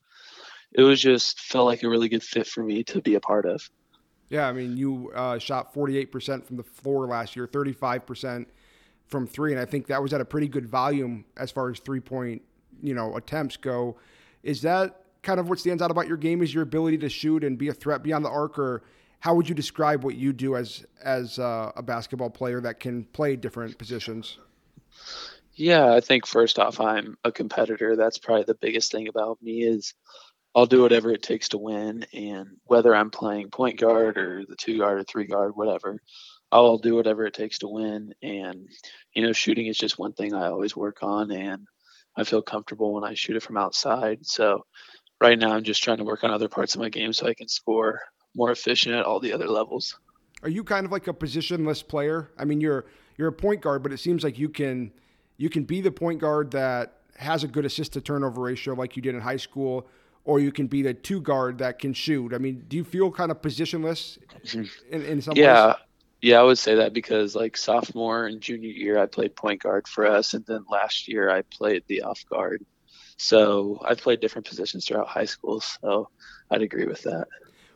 it 0.71 0.83
was 0.83 1.01
just 1.01 1.39
felt 1.39 1.65
like 1.65 1.83
a 1.83 1.89
really 1.89 2.09
good 2.09 2.23
fit 2.23 2.47
for 2.47 2.63
me 2.63 2.83
to 2.85 3.01
be 3.01 3.15
a 3.15 3.19
part 3.19 3.45
of. 3.45 3.69
Yeah, 4.29 4.47
I 4.47 4.53
mean, 4.53 4.77
you 4.77 5.11
uh, 5.13 5.39
shot 5.39 5.73
48% 5.73 6.45
from 6.45 6.55
the 6.55 6.63
floor 6.63 7.05
last 7.05 7.35
year, 7.35 7.47
35% 7.47 8.45
from 9.07 9.27
three, 9.27 9.51
and 9.51 9.59
I 9.59 9.65
think 9.65 9.87
that 9.87 10.01
was 10.01 10.13
at 10.13 10.21
a 10.21 10.25
pretty 10.25 10.47
good 10.47 10.65
volume 10.69 11.25
as 11.35 11.51
far 11.51 11.69
as 11.69 11.79
three 11.79 11.99
point, 11.99 12.41
you 12.81 12.93
know, 12.93 13.17
attempts 13.17 13.57
go. 13.57 13.97
Is 14.41 14.61
that 14.61 15.01
kind 15.21 15.39
of 15.41 15.49
what 15.49 15.59
stands 15.59 15.83
out 15.83 15.91
about 15.91 16.07
your 16.07 16.15
game? 16.15 16.41
Is 16.41 16.53
your 16.53 16.63
ability 16.63 16.99
to 16.99 17.09
shoot 17.09 17.43
and 17.43 17.57
be 17.57 17.67
a 17.67 17.73
threat 17.73 18.03
beyond 18.03 18.23
the 18.23 18.29
arc, 18.29 18.57
or 18.57 18.83
how 19.21 19.35
would 19.35 19.47
you 19.47 19.55
describe 19.55 20.03
what 20.03 20.15
you 20.15 20.33
do 20.33 20.55
as 20.55 20.83
as 21.01 21.39
uh, 21.39 21.71
a 21.75 21.81
basketball 21.81 22.29
player 22.29 22.59
that 22.59 22.79
can 22.79 23.05
play 23.05 23.35
different 23.35 23.77
positions? 23.77 24.37
Yeah, 25.53 25.93
I 25.93 26.01
think 26.01 26.25
first 26.25 26.57
off, 26.57 26.79
I'm 26.79 27.17
a 27.23 27.31
competitor. 27.31 27.95
That's 27.95 28.17
probably 28.17 28.45
the 28.45 28.55
biggest 28.55 28.91
thing 28.91 29.07
about 29.07 29.37
me 29.41 29.61
is 29.61 29.93
I'll 30.55 30.65
do 30.65 30.81
whatever 30.81 31.11
it 31.11 31.21
takes 31.21 31.49
to 31.49 31.59
win, 31.59 32.05
and 32.13 32.57
whether 32.65 32.95
I'm 32.95 33.11
playing 33.11 33.51
point 33.51 33.79
guard 33.79 34.17
or 34.17 34.43
the 34.47 34.55
two 34.55 34.79
guard 34.79 34.99
or 34.99 35.03
three 35.03 35.27
guard, 35.27 35.55
whatever, 35.55 36.01
I'll 36.51 36.79
do 36.79 36.95
whatever 36.95 37.25
it 37.25 37.35
takes 37.35 37.59
to 37.59 37.67
win. 37.67 38.13
And 38.23 38.67
you 39.13 39.23
know, 39.23 39.33
shooting 39.33 39.67
is 39.67 39.77
just 39.77 39.99
one 39.99 40.13
thing 40.13 40.33
I 40.33 40.47
always 40.47 40.75
work 40.75 41.03
on, 41.03 41.31
and 41.31 41.67
I 42.17 42.23
feel 42.23 42.41
comfortable 42.41 42.93
when 42.95 43.03
I 43.03 43.13
shoot 43.13 43.35
it 43.35 43.43
from 43.43 43.57
outside. 43.57 44.25
So 44.25 44.65
right 45.21 45.37
now, 45.37 45.51
I'm 45.51 45.63
just 45.63 45.83
trying 45.83 45.97
to 45.97 46.05
work 46.05 46.23
on 46.23 46.31
other 46.31 46.49
parts 46.49 46.73
of 46.73 46.81
my 46.81 46.89
game 46.89 47.13
so 47.13 47.27
I 47.27 47.35
can 47.35 47.47
score 47.47 47.99
more 48.35 48.51
efficient 48.51 48.95
at 48.95 49.05
all 49.05 49.19
the 49.19 49.33
other 49.33 49.47
levels. 49.47 49.97
Are 50.43 50.49
you 50.49 50.63
kind 50.63 50.85
of 50.85 50.91
like 50.91 51.07
a 51.07 51.13
positionless 51.13 51.87
player? 51.87 52.31
I 52.37 52.45
mean, 52.45 52.61
you're 52.61 52.85
you're 53.17 53.27
a 53.27 53.33
point 53.33 53.61
guard, 53.61 53.83
but 53.83 53.91
it 53.91 53.97
seems 53.97 54.23
like 54.23 54.39
you 54.39 54.49
can 54.49 54.91
you 55.37 55.49
can 55.49 55.63
be 55.63 55.81
the 55.81 55.91
point 55.91 56.19
guard 56.19 56.51
that 56.51 56.97
has 57.17 57.43
a 57.43 57.47
good 57.47 57.65
assist 57.65 57.93
to 57.93 58.01
turnover 58.01 58.41
ratio 58.41 58.73
like 58.73 58.95
you 58.95 59.01
did 59.01 59.13
in 59.13 59.21
high 59.21 59.37
school, 59.37 59.87
or 60.23 60.39
you 60.39 60.51
can 60.51 60.67
be 60.67 60.81
the 60.81 60.93
two 60.93 61.21
guard 61.21 61.59
that 61.59 61.79
can 61.79 61.93
shoot. 61.93 62.33
I 62.33 62.37
mean, 62.37 62.65
do 62.67 62.77
you 62.77 62.83
feel 62.83 63.11
kind 63.11 63.31
of 63.31 63.41
positionless 63.41 64.17
mm-hmm. 64.45 64.93
in, 64.93 65.01
in 65.03 65.21
some 65.21 65.35
yeah. 65.35 65.67
ways? 65.67 65.75
Yeah, 66.21 66.39
I 66.39 66.43
would 66.43 66.59
say 66.59 66.75
that 66.75 66.93
because 66.93 67.35
like 67.35 67.57
sophomore 67.57 68.27
and 68.27 68.41
junior 68.41 68.69
year, 68.69 68.99
I 68.99 69.07
played 69.07 69.35
point 69.35 69.63
guard 69.63 69.87
for 69.87 70.05
us, 70.05 70.35
and 70.35 70.45
then 70.45 70.63
last 70.69 71.07
year 71.07 71.31
I 71.31 71.41
played 71.41 71.83
the 71.87 72.03
off 72.03 72.23
guard. 72.29 72.63
So 73.17 73.79
I 73.83 73.95
played 73.95 74.19
different 74.19 74.47
positions 74.47 74.85
throughout 74.85 75.07
high 75.07 75.25
school. 75.25 75.61
So 75.61 76.09
I'd 76.49 76.61
agree 76.61 76.85
with 76.85 77.01
that. 77.03 77.27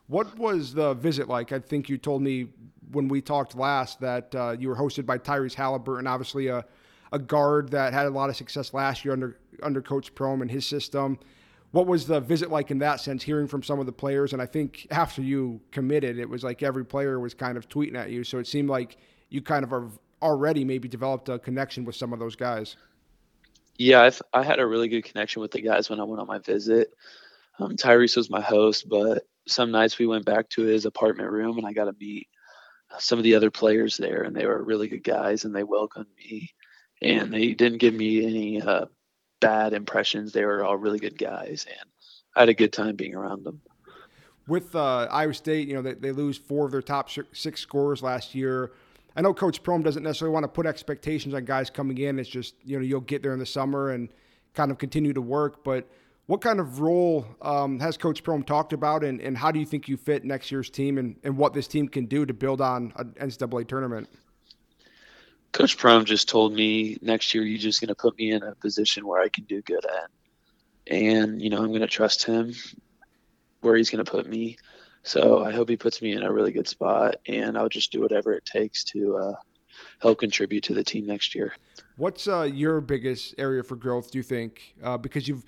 What 0.08 0.38
was 0.38 0.74
the 0.74 0.94
visit 0.94 1.28
like? 1.28 1.52
I 1.52 1.60
think 1.60 1.90
you 1.90 1.98
told 1.98 2.22
me 2.22 2.48
when 2.92 3.08
we 3.08 3.22
talked 3.22 3.56
last 3.56 4.00
that 4.02 4.34
uh, 4.36 4.56
you 4.60 4.70
were 4.70 4.76
hosted 4.76 5.06
by 5.06 5.18
Tyrese 5.18 5.56
Halliburton, 5.56 6.06
obviously 6.06 6.48
a, 6.48 6.64
a 7.12 7.20
guard 7.20 7.70
that 7.72 7.94
had 7.94 8.06
a 8.06 8.10
lot 8.10 8.30
of 8.30 8.36
success 8.36 8.74
last 8.74 9.04
year 9.04 9.14
under 9.14 9.40
under 9.64 9.82
Coach 9.82 10.14
Prohm 10.14 10.42
and 10.42 10.52
his 10.52 10.66
system. 10.66 11.18
What 11.72 11.88
was 11.88 12.06
the 12.06 12.20
visit 12.20 12.52
like 12.52 12.72
in 12.72 12.78
that 12.80 13.02
sense, 13.02 13.24
hearing 13.24 13.48
from 13.48 13.64
some 13.64 13.80
of 13.80 13.86
the 13.86 13.92
players? 13.92 14.32
And 14.32 14.42
I 14.42 14.46
think 14.46 14.88
after 14.92 15.22
you 15.22 15.60
committed, 15.72 16.20
it 16.20 16.30
was 16.30 16.44
like 16.44 16.64
every 16.64 16.86
player 16.86 17.20
was 17.20 17.34
kind 17.34 17.58
of 17.58 17.68
tweeting 17.68 17.96
at 17.96 18.12
you. 18.12 18.24
So 18.24 18.38
it 18.38 18.48
seemed 18.48 18.70
like 18.70 18.98
you 19.30 19.42
kind 19.42 19.64
of 19.64 19.74
are 19.74 19.90
already 20.22 20.64
maybe 20.64 20.88
developed 20.88 21.28
a 21.30 21.38
connection 21.40 21.84
with 21.84 21.96
some 21.96 22.14
of 22.14 22.20
those 22.20 22.36
guys. 22.36 22.78
Yeah, 23.78 24.04
I've, 24.04 24.22
I 24.34 24.44
had 24.44 24.60
a 24.60 24.66
really 24.66 24.88
good 24.88 25.04
connection 25.04 25.42
with 25.42 25.52
the 25.52 25.62
guys 25.62 25.90
when 25.90 26.00
I 26.00 26.04
went 26.04 26.22
on 26.22 26.28
my 26.28 26.40
visit. 26.40 26.94
Um, 27.60 27.76
Tyrese 27.76 28.16
was 28.16 28.30
my 28.30 28.42
host, 28.42 28.88
but 28.88 29.26
some 29.48 29.72
nights 29.72 30.00
we 30.00 30.08
went 30.08 30.26
back 30.26 30.50
to 30.50 30.64
his 30.64 30.86
apartment 30.86 31.32
room 31.32 31.58
and 31.58 31.68
I 31.68 31.74
got 31.74 31.86
to 31.86 31.96
meet 32.00 32.28
some 33.00 33.20
of 33.20 33.24
the 33.24 33.36
other 33.36 33.52
players 33.52 33.98
there, 33.98 34.24
and 34.24 34.36
they 34.36 34.46
were 34.46 34.64
really 34.64 34.88
good 34.88 35.04
guys, 35.04 35.44
and 35.44 35.56
they 35.56 35.64
welcomed 35.64 36.08
me, 36.18 36.54
and 37.02 37.34
they 37.34 37.54
didn't 37.54 37.80
give 37.80 37.94
me 37.94 38.26
any 38.26 38.62
uh, 38.62 38.86
bad 39.42 39.74
impressions. 39.74 40.32
They 40.32 40.46
were 40.46 40.64
all 40.64 40.78
really 40.78 41.00
good 41.00 41.18
guys, 41.18 41.66
and 41.68 41.90
I 42.36 42.42
had 42.42 42.50
a 42.50 42.54
good 42.54 42.74
time 42.74 42.96
being 42.96 43.16
around 43.16 43.44
them. 43.44 43.62
With 44.48 44.76
uh, 44.76 45.08
Iowa 45.12 45.34
State, 45.34 45.68
you 45.68 45.74
know, 45.74 45.82
they, 45.82 45.94
they 45.94 46.12
lose 46.12 46.38
four 46.38 46.66
of 46.66 46.72
their 46.72 46.82
top 46.82 47.10
six 47.34 47.60
scorers 47.60 48.04
last 48.04 48.36
year. 48.36 48.72
I 49.16 49.22
know 49.22 49.34
Coach 49.34 49.64
Prohm 49.64 49.84
doesn't 49.84 50.04
necessarily 50.04 50.34
want 50.34 50.44
to 50.44 50.50
put 50.50 50.66
expectations 50.66 51.34
on 51.34 51.46
guys 51.46 51.70
coming 51.70 51.98
in. 51.98 52.20
It's 52.20 52.30
just, 52.30 52.54
you 52.64 52.78
know, 52.78 52.84
you'll 52.84 53.02
get 53.02 53.24
there 53.24 53.34
in 53.34 53.40
the 53.40 53.46
summer 53.46 53.92
and 53.92 54.10
kind 54.54 54.72
of 54.72 54.78
continue 54.78 55.14
to 55.14 55.22
work. 55.22 55.64
But 55.64 55.90
what 56.28 56.42
kind 56.42 56.60
of 56.60 56.80
role 56.80 57.26
um, 57.42 57.80
has 57.80 57.98
Coach 57.98 58.24
Prohm 58.24 58.46
talked 58.46 58.74
about, 58.74 59.04
and, 59.04 59.22
and 59.22 59.38
how 59.38 59.52
do 59.52 59.60
you 59.60 59.66
think 59.66 59.88
you 59.88 59.96
fit 59.96 60.26
next 60.26 60.52
year's 60.52 60.70
team 60.70 60.98
and, 60.98 61.16
and 61.24 61.38
what 61.38 61.54
this 61.54 61.68
team 61.68 61.88
can 61.88 62.06
do 62.06 62.26
to 62.26 62.34
build 62.34 62.62
on 62.62 62.94
an 62.96 63.14
NCAA 63.20 63.68
tournament? 63.68 64.10
Coach 65.52 65.78
Prohm 65.78 66.04
just 66.04 66.28
told 66.28 66.54
me 66.54 66.98
next 67.02 67.34
year 67.34 67.44
you're 67.44 67.60
just 67.60 67.80
going 67.80 67.90
to 67.90 67.96
put 67.96 68.18
me 68.18 68.32
in 68.32 68.44
a 68.44 68.56
position 68.56 69.06
where 69.06 69.22
I 69.22 69.30
can 69.30 69.46
do 69.46 69.62
good 69.62 69.86
at. 69.86 70.10
And, 70.88 71.42
you 71.42 71.50
know, 71.50 71.58
I'm 71.58 71.70
going 71.70 71.82
to 71.82 71.88
trust 71.88 72.26
him 72.26 72.54
where 73.62 73.76
he's 73.76 73.90
going 73.90 74.04
to 74.04 74.12
put 74.12 74.28
me. 74.28 74.58
So 75.04 75.44
I 75.44 75.52
hope 75.52 75.70
he 75.70 75.78
puts 75.78 76.02
me 76.02 76.14
in 76.14 76.24
a 76.24 76.32
really 76.32 76.52
good 76.52 76.68
spot, 76.68 77.18
and 77.28 77.58
I'll 77.58 77.70
just 77.70 77.92
do 77.92 78.02
whatever 78.02 78.34
it 78.34 78.44
takes 78.44 78.84
to 78.86 79.18
uh, 79.18 79.34
help 80.00 80.20
contribute 80.20 80.64
to 80.64 80.74
the 80.74 80.84
team 80.84 81.06
next 81.06 81.36
year. 81.36 81.54
What's 81.98 82.28
uh, 82.28 82.50
your 82.52 82.82
biggest 82.82 83.36
area 83.38 83.64
for 83.64 83.76
growth, 83.76 84.12
do 84.12 84.18
you 84.18 84.24
think? 84.24 84.76
Uh, 84.84 84.98
because 84.98 85.28
you've 85.28 85.46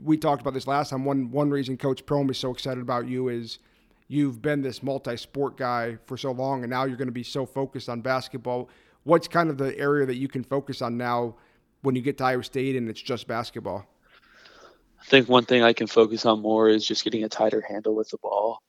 we 0.00 0.16
talked 0.16 0.40
about 0.40 0.54
this 0.54 0.66
last 0.66 0.90
time. 0.90 1.04
One 1.04 1.30
one 1.30 1.50
reason 1.50 1.76
Coach 1.76 2.04
Prohm 2.06 2.30
is 2.30 2.38
so 2.38 2.50
excited 2.50 2.80
about 2.82 3.08
you 3.08 3.28
is 3.28 3.58
you've 4.08 4.42
been 4.42 4.62
this 4.62 4.82
multi-sport 4.82 5.56
guy 5.56 5.98
for 6.06 6.16
so 6.16 6.32
long, 6.32 6.62
and 6.62 6.70
now 6.70 6.84
you're 6.84 6.96
going 6.96 7.08
to 7.08 7.12
be 7.12 7.22
so 7.22 7.46
focused 7.46 7.88
on 7.88 8.00
basketball. 8.00 8.68
What's 9.04 9.28
kind 9.28 9.50
of 9.50 9.58
the 9.58 9.76
area 9.78 10.06
that 10.06 10.16
you 10.16 10.28
can 10.28 10.44
focus 10.44 10.82
on 10.82 10.96
now 10.96 11.36
when 11.82 11.96
you 11.96 12.02
get 12.02 12.18
to 12.18 12.24
Iowa 12.24 12.44
State 12.44 12.76
and 12.76 12.88
it's 12.88 13.02
just 13.02 13.26
basketball? 13.26 13.86
I 15.00 15.04
think 15.04 15.28
one 15.28 15.44
thing 15.44 15.62
I 15.62 15.72
can 15.72 15.88
focus 15.88 16.24
on 16.26 16.40
more 16.40 16.68
is 16.68 16.86
just 16.86 17.02
getting 17.02 17.24
a 17.24 17.28
tighter 17.28 17.60
handle 17.60 17.96
with 17.96 18.10
the 18.10 18.18
ball. 18.18 18.60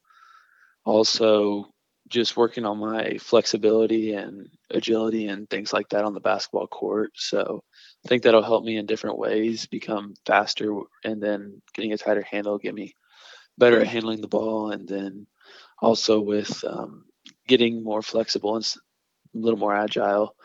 Also, 0.83 1.69
just 2.09 2.35
working 2.35 2.65
on 2.65 2.79
my 2.79 3.17
flexibility 3.17 4.13
and 4.13 4.49
agility 4.71 5.27
and 5.27 5.49
things 5.49 5.71
like 5.71 5.89
that 5.89 6.03
on 6.03 6.13
the 6.13 6.19
basketball 6.19 6.67
court. 6.67 7.11
So 7.15 7.63
I 8.05 8.09
think 8.09 8.23
that'll 8.23 8.43
help 8.43 8.65
me 8.65 8.77
in 8.77 8.85
different 8.85 9.17
ways 9.17 9.65
become 9.65 10.15
faster 10.25 10.73
and 11.03 11.23
then 11.23 11.61
getting 11.73 11.93
a 11.93 11.97
tighter 11.97 12.21
handle, 12.21 12.57
get 12.57 12.73
me 12.73 12.95
better 13.57 13.79
at 13.79 13.87
handling 13.87 14.19
the 14.21 14.27
ball. 14.27 14.71
And 14.71 14.87
then 14.87 15.25
also 15.79 16.19
with 16.19 16.63
um, 16.65 17.05
getting 17.47 17.83
more 17.83 18.01
flexible 18.01 18.55
and 18.55 18.65
a 19.33 19.37
little 19.37 19.59
more 19.59 19.73
agile, 19.73 20.35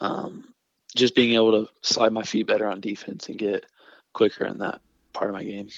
um, 0.00 0.52
just 0.94 1.14
being 1.14 1.34
able 1.34 1.64
to 1.64 1.72
slide 1.82 2.12
my 2.12 2.22
feet 2.22 2.46
better 2.46 2.66
on 2.66 2.80
defense 2.80 3.28
and 3.28 3.38
get 3.38 3.64
quicker 4.12 4.44
in 4.44 4.58
that 4.58 4.80
part 5.12 5.30
of 5.30 5.34
my 5.34 5.44
game. 5.44 5.68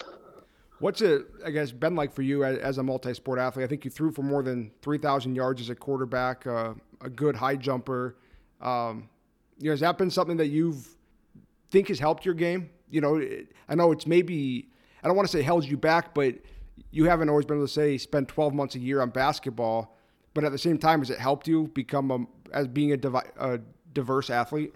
What's 0.81 1.03
it, 1.03 1.27
I 1.45 1.51
guess, 1.51 1.73
been 1.73 1.97
like 1.97 2.13
for 2.13 2.23
you 2.23 2.45
as, 2.45 2.79
a 2.79 2.83
multi-sport 2.83 3.39
athlete? 3.39 3.65
I 3.65 3.69
think 3.69 3.85
you 3.85 3.91
threw 3.91 4.13
for 4.13 4.23
more 4.23 4.45
than 4.45 4.71
3,000 4.83 5.35
yards 5.35 5.61
as 5.61 5.71
a 5.71 5.75
quarterback, 5.75 6.47
uh, 6.47 6.75
a 7.01 7.11
good 7.11 7.35
high 7.35 7.57
jumper. 7.57 8.17
Um, 8.61 9.09
you 9.59 9.67
know, 9.67 9.73
has 9.73 9.81
that 9.81 9.99
been 9.99 10.11
something 10.11 10.37
that 10.37 10.49
you've 10.49 10.89
think 11.71 11.89
has 11.89 11.99
helped 11.99 12.25
your 12.25 12.35
game? 12.35 12.71
You 12.91 13.01
know, 13.01 13.23
I 13.69 13.75
know 13.75 13.93
it's 13.93 14.07
maybe 14.07 14.69
I 15.03 15.07
don't 15.07 15.17
want 15.17 15.29
to 15.29 15.37
say 15.37 15.43
held 15.43 15.65
you 15.65 15.77
back, 15.77 16.15
but 16.15 16.35
you 16.91 17.05
haven't 17.05 17.29
always 17.29 17.47
been 17.47 17.59
able 17.59 17.67
to 17.67 17.73
say 17.73 17.99
spend 17.99 18.29
12 18.29 18.55
months 18.55 18.75
a 18.75 18.79
year 18.79 19.01
on 19.01 19.11
basketball. 19.11 19.97
But 20.35 20.45
at 20.45 20.53
the 20.53 20.59
same 20.59 20.79
time, 20.79 21.01
has 21.01 21.11
it 21.11 21.19
helped 21.19 21.49
you 21.49 21.69
become 21.75 22.11
a, 22.11 22.57
as 22.57 22.69
being 22.69 22.93
a, 22.93 22.97
divi- 22.97 23.31
a 23.39 23.61
diverse 23.93 24.31
athlete? 24.31 24.75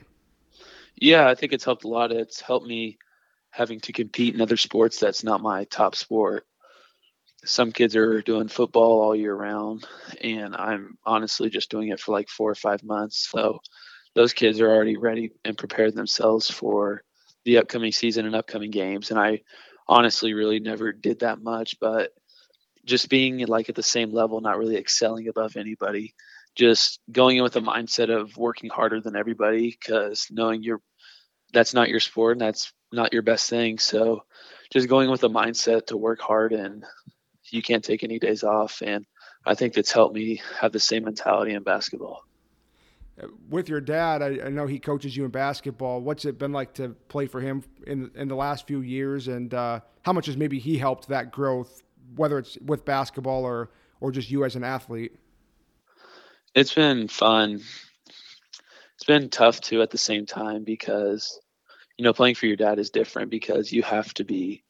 Yeah, 0.97 1.29
I 1.29 1.35
think 1.35 1.53
it's 1.53 1.65
helped 1.65 1.85
a 1.85 1.89
lot. 1.89 2.13
It's 2.13 2.41
helped 2.41 2.67
me 2.67 2.99
having 3.51 3.81
to 3.81 3.93
compete 3.93 4.35
in 4.35 4.41
other 4.41 4.57
sports 4.57 4.99
that's 4.99 5.23
not 5.23 5.41
my 5.41 5.65
top 5.65 5.95
sport. 5.95 6.47
Some 7.45 7.73
kids 7.73 7.97
are 7.97 8.23
doing 8.23 8.49
football 8.49 9.03
all 9.03 9.17
year 9.17 9.35
round, 9.35 9.87
and 10.21 10.55
I'm 10.55 10.97
honestly 11.05 11.51
just 11.51 11.71
doing 11.71 11.89
it 11.89 12.01
for 12.01 12.13
like 12.13 12.29
four 12.29 12.51
or 12.51 12.55
five 12.55 12.85
months. 12.85 13.29
So 13.29 13.61
those 14.15 14.33
kids 14.33 14.61
are 14.61 14.71
already 14.71 14.97
ready 14.97 15.33
and 15.45 15.57
prepared 15.57 15.95
themselves 15.95 16.51
for 16.51 17.03
the 17.45 17.59
upcoming 17.59 17.93
season 17.93 18.27
and 18.27 18.37
upcoming 18.37 18.71
games. 18.71 19.11
And 19.11 19.19
I 19.19 19.43
honestly 19.89 20.35
really 20.35 20.61
never 20.61 20.93
did 20.93 21.21
that 21.21 21.43
much, 21.43 21.79
but 21.81 22.13
just 22.85 23.09
being 23.09 23.47
like 23.47 23.69
at 23.69 23.75
the 23.75 23.83
same 23.83 24.13
level, 24.13 24.41
not 24.41 24.59
really 24.59 24.77
excelling 24.77 25.29
above 25.29 25.57
anybody, 25.57 26.15
just 26.55 27.01
going 27.11 27.37
in 27.37 27.43
with 27.43 27.57
a 27.57 27.61
mindset 27.61 28.11
of 28.11 28.37
working 28.37 28.71
harder 28.71 29.01
than 29.01 29.17
everybody 29.17 29.71
because 29.71 30.27
knowing 30.31 30.63
you're 30.63 30.81
that's 31.53 31.75
not 31.75 31.89
your 31.89 32.01
sport 32.01 32.33
and 32.33 32.41
that's 32.41 32.73
not 32.93 33.13
your 33.13 33.23
best 33.23 33.49
thing. 33.49 33.79
So 33.79 34.25
just 34.73 34.89
going 34.89 35.11
with 35.11 35.23
a 35.25 35.29
mindset 35.29 35.87
to 35.87 35.97
work 35.97 36.21
hard 36.21 36.53
and 36.53 36.85
you 37.51 37.63
can't 37.63 37.85
take 37.85 38.05
any 38.05 38.19
days 38.19 38.43
off. 38.43 38.83
And 38.85 39.05
I 39.45 39.55
think 39.55 39.75
that's 39.75 39.93
helped 39.93 40.15
me 40.15 40.41
have 40.61 40.73
the 40.73 40.81
same 40.81 41.05
mentality 41.05 41.53
in 41.53 41.63
basketball. 41.63 42.23
With 43.51 43.69
your 43.69 43.81
dad, 43.81 44.23
I, 44.23 44.47
I, 44.47 44.49
know 44.49 44.67
he 44.67 44.79
coaches 44.79 45.15
you 45.17 45.25
in 45.27 45.31
basketball. 45.31 46.01
What's 46.01 46.25
it 46.25 46.39
been 46.39 46.53
like 46.53 46.73
to 46.75 46.91
play 47.09 47.27
for 47.27 47.41
him 47.41 47.63
in 47.87 48.11
in 48.15 48.29
the 48.29 48.35
last 48.35 48.67
few 48.67 48.81
years, 48.81 49.29
and 49.29 49.53
uh, 49.53 49.81
how 50.03 50.15
much 50.15 50.27
has 50.27 50.37
maybe 50.37 50.59
he 50.59 50.79
helped 50.79 51.09
that 51.09 51.31
growth, 51.31 51.83
whether 52.17 52.39
it's 52.39 52.57
with 52.65 52.85
basketball 52.87 53.45
or 53.45 53.71
or 54.01 54.13
just 54.13 54.31
you 54.31 54.45
as 54.45 54.57
an 54.57 54.65
athlete? 54.65 55.15
It's 56.55 56.75
been 56.75 57.07
fun 57.07 57.61
it's 59.03 59.09
been 59.09 59.31
tough 59.31 59.61
too 59.61 59.83
at 59.83 59.91
the 59.91 59.99
same 59.99 60.27
time 60.27 60.63
because 60.63 61.41
you 61.99 62.05
know 62.05 62.13
playing 62.13 62.37
for 62.37 62.47
your 62.47 62.55
dad 62.55 62.79
is 62.79 62.91
different 62.91 63.33
because 63.33 63.73
you 63.73 63.83
have 63.83 64.15
to 64.15 64.23
be 64.23 64.63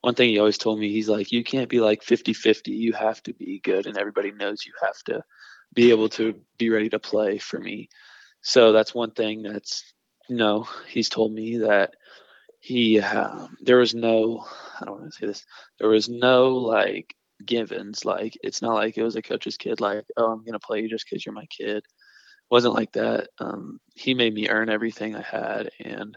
one 0.00 0.16
thing 0.16 0.28
he 0.28 0.40
always 0.40 0.58
told 0.58 0.80
me 0.80 0.90
he's 0.90 1.08
like 1.08 1.30
you 1.30 1.44
can't 1.44 1.68
be 1.68 1.78
like 1.78 2.02
50-50 2.02 2.66
you 2.66 2.92
have 2.94 3.22
to 3.22 3.32
be 3.32 3.60
good 3.62 3.86
and 3.86 3.96
everybody 3.96 4.32
knows 4.32 4.66
you 4.66 4.72
have 4.82 5.00
to 5.04 5.22
be 5.74 5.90
able 5.90 6.08
to 6.10 6.34
be 6.58 6.70
ready 6.70 6.88
to 6.90 6.98
play 6.98 7.38
for 7.38 7.58
me. 7.58 7.88
So 8.42 8.72
that's 8.72 8.94
one 8.94 9.10
thing 9.10 9.42
that's 9.42 9.82
know 10.28 10.66
he's 10.88 11.08
told 11.08 11.32
me 11.32 11.58
that 11.58 11.94
he 12.60 13.00
um, 13.00 13.56
there 13.60 13.76
was 13.76 13.94
no 13.94 14.44
i 14.80 14.84
don't 14.84 15.00
want 15.00 15.12
to 15.12 15.18
say 15.18 15.26
this? 15.26 15.44
There 15.78 15.88
was 15.88 16.08
no 16.08 16.48
like 16.56 17.14
givens. 17.44 18.04
Like 18.04 18.36
it's 18.42 18.62
not 18.62 18.74
like 18.74 18.96
it 18.96 19.02
was 19.02 19.16
a 19.16 19.22
coach's 19.22 19.56
kid 19.56 19.80
like 19.80 20.04
oh 20.16 20.32
i'm 20.32 20.44
gonna 20.44 20.58
play 20.58 20.80
you 20.80 20.88
just 20.88 21.06
because 21.08 21.24
you're 21.24 21.34
my 21.34 21.46
kid. 21.46 21.84
Wasn't 22.50 22.74
like 22.74 22.92
that. 22.92 23.28
Um, 23.40 23.80
he 23.94 24.14
made 24.14 24.32
me 24.32 24.48
earn 24.48 24.70
everything 24.70 25.16
I 25.16 25.22
had, 25.22 25.70
and 25.80 26.16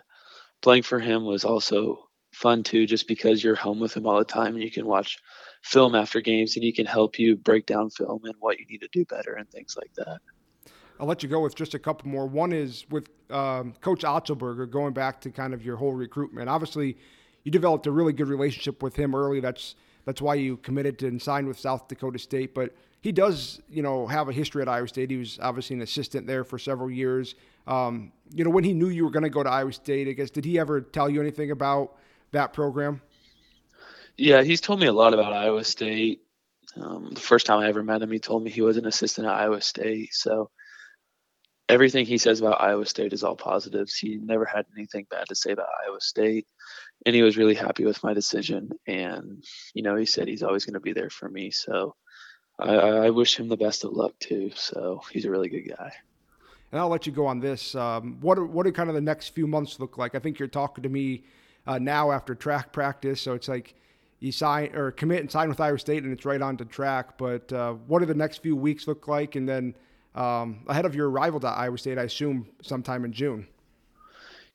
playing 0.62 0.84
for 0.84 1.00
him 1.00 1.26
was 1.26 1.44
also 1.44 2.08
fun 2.34 2.64
too, 2.64 2.86
just 2.86 3.08
because 3.08 3.44
you're 3.44 3.56
home 3.56 3.80
with 3.80 3.96
him 3.98 4.06
all 4.06 4.20
the 4.20 4.26
time 4.26 4.54
and 4.56 4.64
you 4.64 4.72
can 4.72 4.86
watch 4.86 5.18
film 5.62 5.96
after 5.96 6.22
games 6.22 6.56
and 6.56 6.64
he 6.64 6.72
can 6.72 6.86
help 6.86 7.20
you 7.20 7.36
break 7.36 7.66
down 7.66 7.90
film 7.90 8.22
and 8.24 8.36
what 8.40 8.60
you 8.60 8.66
need 8.70 8.82
to 8.82 8.90
do 8.92 9.06
better 9.06 9.34
and 9.34 9.50
things 9.50 9.76
like 9.78 9.94
that. 9.96 10.20
I'll 11.00 11.08
let 11.08 11.24
you 11.24 11.30
go 11.30 11.40
with 11.40 11.56
just 11.56 11.74
a 11.74 11.80
couple 11.80 12.10
more. 12.10 12.28
One 12.28 12.52
is 12.52 12.86
with 12.90 13.10
um, 13.30 13.74
Coach 13.82 14.02
Otzelberger, 14.02 14.70
going 14.70 14.94
back 14.94 15.22
to 15.22 15.32
kind 15.32 15.54
of 15.54 15.64
your 15.64 15.78
whole 15.78 15.94
recruitment. 15.94 16.50
Obviously, 16.50 16.98
you 17.44 17.52
developed 17.52 17.88
a 17.88 17.92
really 17.92 18.12
good 18.12 18.28
relationship 18.28 18.84
with 18.84 18.96
him 18.96 19.16
early. 19.16 19.40
That's 19.40 19.76
that's 20.06 20.22
why 20.22 20.36
you 20.36 20.58
committed 20.58 20.98
to 21.00 21.08
and 21.08 21.22
signed 21.22 21.48
with 21.48 21.60
South 21.60 21.88
Dakota 21.88 22.20
State. 22.20 22.54
But 22.54 22.74
he 23.02 23.12
does, 23.12 23.62
you 23.70 23.82
know, 23.82 24.08
have 24.08 24.28
a 24.28 24.34
history 24.34 24.62
at 24.62 24.68
Iowa 24.68 24.88
State. 24.88 25.12
He 25.12 25.18
was 25.18 25.40
obviously 25.42 25.76
an 25.76 25.82
assistant 25.82 26.28
there 26.28 26.44
for 26.44 26.60
several 26.60 26.90
years. 26.90 27.36
Um, 27.68 28.12
you 28.34 28.44
know, 28.44 28.50
when 28.50 28.64
he 28.64 28.74
knew 28.74 28.90
you 28.90 29.06
were 29.06 29.12
going 29.12 29.24
to 29.24 29.30
go 29.30 29.44
to 29.44 29.50
Iowa 29.50 29.72
State, 29.72 30.08
I 30.08 30.14
guess, 30.14 30.30
did 30.30 30.44
he 30.44 30.60
ever 30.60 30.82
tell 30.82 31.10
you 31.10 31.22
anything 31.22 31.52
about 31.52 31.98
that 32.32 32.54
program? 32.54 33.02
Yeah, 34.20 34.44
he's 34.44 34.62
told 34.62 34.80
me 34.80 34.88
a 34.88 34.94
lot 34.94 35.14
about 35.14 35.34
Iowa 35.34 35.64
State. 35.64 36.22
Um, 36.76 37.12
the 37.14 37.22
first 37.22 37.46
time 37.46 37.60
I 37.60 37.70
ever 37.70 37.84
met 37.84 38.02
him, 38.02 38.12
he 38.12 38.20
told 38.20 38.44
me 38.44 38.52
he 38.52 38.62
was 38.62 38.78
an 38.78 38.86
assistant 38.86 39.28
at 39.28 39.34
Iowa 39.34 39.62
State. 39.62 40.14
So 40.14 40.50
everything 41.70 42.06
he 42.06 42.18
says 42.18 42.42
about 42.42 42.62
Iowa 42.62 42.86
State 42.86 43.14
is 43.14 43.24
all 43.24 43.36
positives. 43.36 43.96
He 43.96 44.18
never 44.18 44.46
had 44.46 44.66
anything 44.76 45.08
bad 45.10 45.28
to 45.30 45.36
say 45.36 45.52
about 45.52 45.68
Iowa 45.86 46.02
State. 46.02 46.48
And 47.06 47.16
he 47.16 47.22
was 47.22 47.38
really 47.38 47.56
happy 47.56 47.86
with 47.86 48.04
my 48.04 48.14
decision. 48.14 48.72
And, 48.86 49.44
you 49.74 49.84
know, 49.84 49.96
he 49.96 50.06
said 50.06 50.28
he's 50.28 50.44
always 50.44 50.66
going 50.66 50.74
to 50.74 50.80
be 50.80 50.94
there 50.94 51.10
for 51.10 51.30
me. 51.30 51.50
So, 51.52 51.96
I, 52.60 52.76
I 52.76 53.10
wish 53.12 53.40
him 53.40 53.48
the 53.48 53.58
best 53.58 53.86
of 53.86 53.94
luck 53.94 54.14
too. 54.20 54.52
So 54.54 55.02
he's 55.12 55.26
a 55.26 55.32
really 55.32 55.50
good 55.50 55.70
guy. 55.70 55.94
and 56.72 56.80
I'll 56.80 56.90
let 56.90 57.08
you 57.08 57.14
go 57.14 57.26
on 57.26 57.40
this. 57.40 57.74
Um, 57.74 58.18
what 58.20 58.38
are, 58.38 58.46
what 58.46 58.66
do 58.66 58.72
kind 58.72 58.90
of 58.90 58.96
the 58.96 59.02
next 59.02 59.30
few 59.30 59.48
months 59.48 59.80
look 59.80 59.98
like? 59.98 60.14
I 60.14 60.20
think 60.20 60.40
you're 60.40 60.48
talking 60.48 60.84
to 60.84 60.90
me 60.90 61.24
uh, 61.66 61.80
now 61.80 62.12
after 62.12 62.36
track 62.36 62.74
practice, 62.74 63.22
so 63.22 63.34
it's 63.34 63.48
like 63.48 63.76
you 64.20 64.32
sign 64.32 64.76
or 64.76 64.92
commit 64.92 65.22
and 65.22 65.32
sign 65.32 65.50
with 65.50 65.60
Iowa 65.60 65.80
State, 65.80 66.04
and 66.04 66.12
it's 66.12 66.26
right 66.26 66.42
on 66.42 66.58
to 66.58 66.66
track. 66.66 67.18
But 67.18 67.52
uh, 67.54 67.74
what 67.88 68.00
do 68.00 68.06
the 68.06 68.14
next 68.14 68.40
few 68.40 68.56
weeks 68.56 68.88
look 68.88 69.08
like? 69.08 69.36
And 69.36 69.48
then 69.48 69.76
um, 70.16 70.64
ahead 70.68 70.86
of 70.86 70.96
your 70.96 71.10
arrival 71.10 71.40
to 71.42 71.48
Iowa 71.48 71.78
State, 71.78 71.98
I 71.98 72.04
assume 72.04 72.48
sometime 72.62 73.06
in 73.06 73.14
June. 73.14 73.48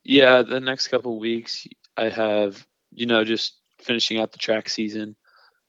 Yeah, 0.02 0.42
the 0.42 0.60
next 0.60 0.88
couple 0.88 1.18
weeks, 1.18 1.66
I 1.96 2.08
have 2.10 2.66
you 2.92 3.06
know 3.06 3.24
just 3.24 3.54
finishing 3.80 4.18
out 4.18 4.32
the 4.32 4.38
track 4.38 4.68
season, 4.68 5.16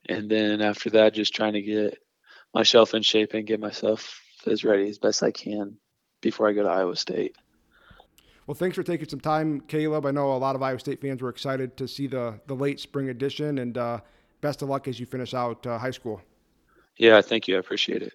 and 0.10 0.30
then 0.30 0.62
after 0.62 0.90
that, 0.92 1.14
just 1.14 1.34
trying 1.34 1.54
to 1.54 1.62
get 1.62 1.98
myself 2.54 2.94
in 2.94 3.02
shape 3.02 3.34
and 3.34 3.48
get 3.48 3.60
myself 3.60 4.22
as 4.46 4.64
ready 4.64 4.90
as 4.90 4.98
best 4.98 5.24
I 5.24 5.32
can 5.32 5.78
before 6.22 6.50
I 6.50 6.54
go 6.54 6.64
to 6.64 6.70
Iowa 6.70 6.96
State. 6.96 7.36
Well, 8.48 8.56
thanks 8.56 8.76
for 8.76 8.84
taking 8.84 9.10
some 9.10 9.20
time, 9.20 9.62
Caleb. 9.62 10.06
I 10.06 10.12
know 10.12 10.32
a 10.32 10.38
lot 10.38 10.56
of 10.56 10.62
Iowa 10.62 10.80
State 10.80 11.02
fans 11.02 11.22
were 11.22 11.30
excited 11.30 11.78
to 11.78 11.88
see 11.88 12.08
the 12.08 12.40
the 12.48 12.56
late 12.56 12.80
spring 12.80 13.10
edition, 13.10 13.58
and 13.58 13.78
uh, 13.78 14.00
best 14.42 14.62
of 14.62 14.70
luck 14.70 14.88
as 14.88 15.00
you 15.00 15.06
finish 15.06 15.34
out 15.34 15.66
uh, 15.66 15.78
high 15.78 15.92
school. 15.92 16.22
Yeah, 16.98 17.22
thank 17.22 17.48
you. 17.48 17.56
I 17.56 17.60
appreciate 17.60 18.02
it. 18.02 18.14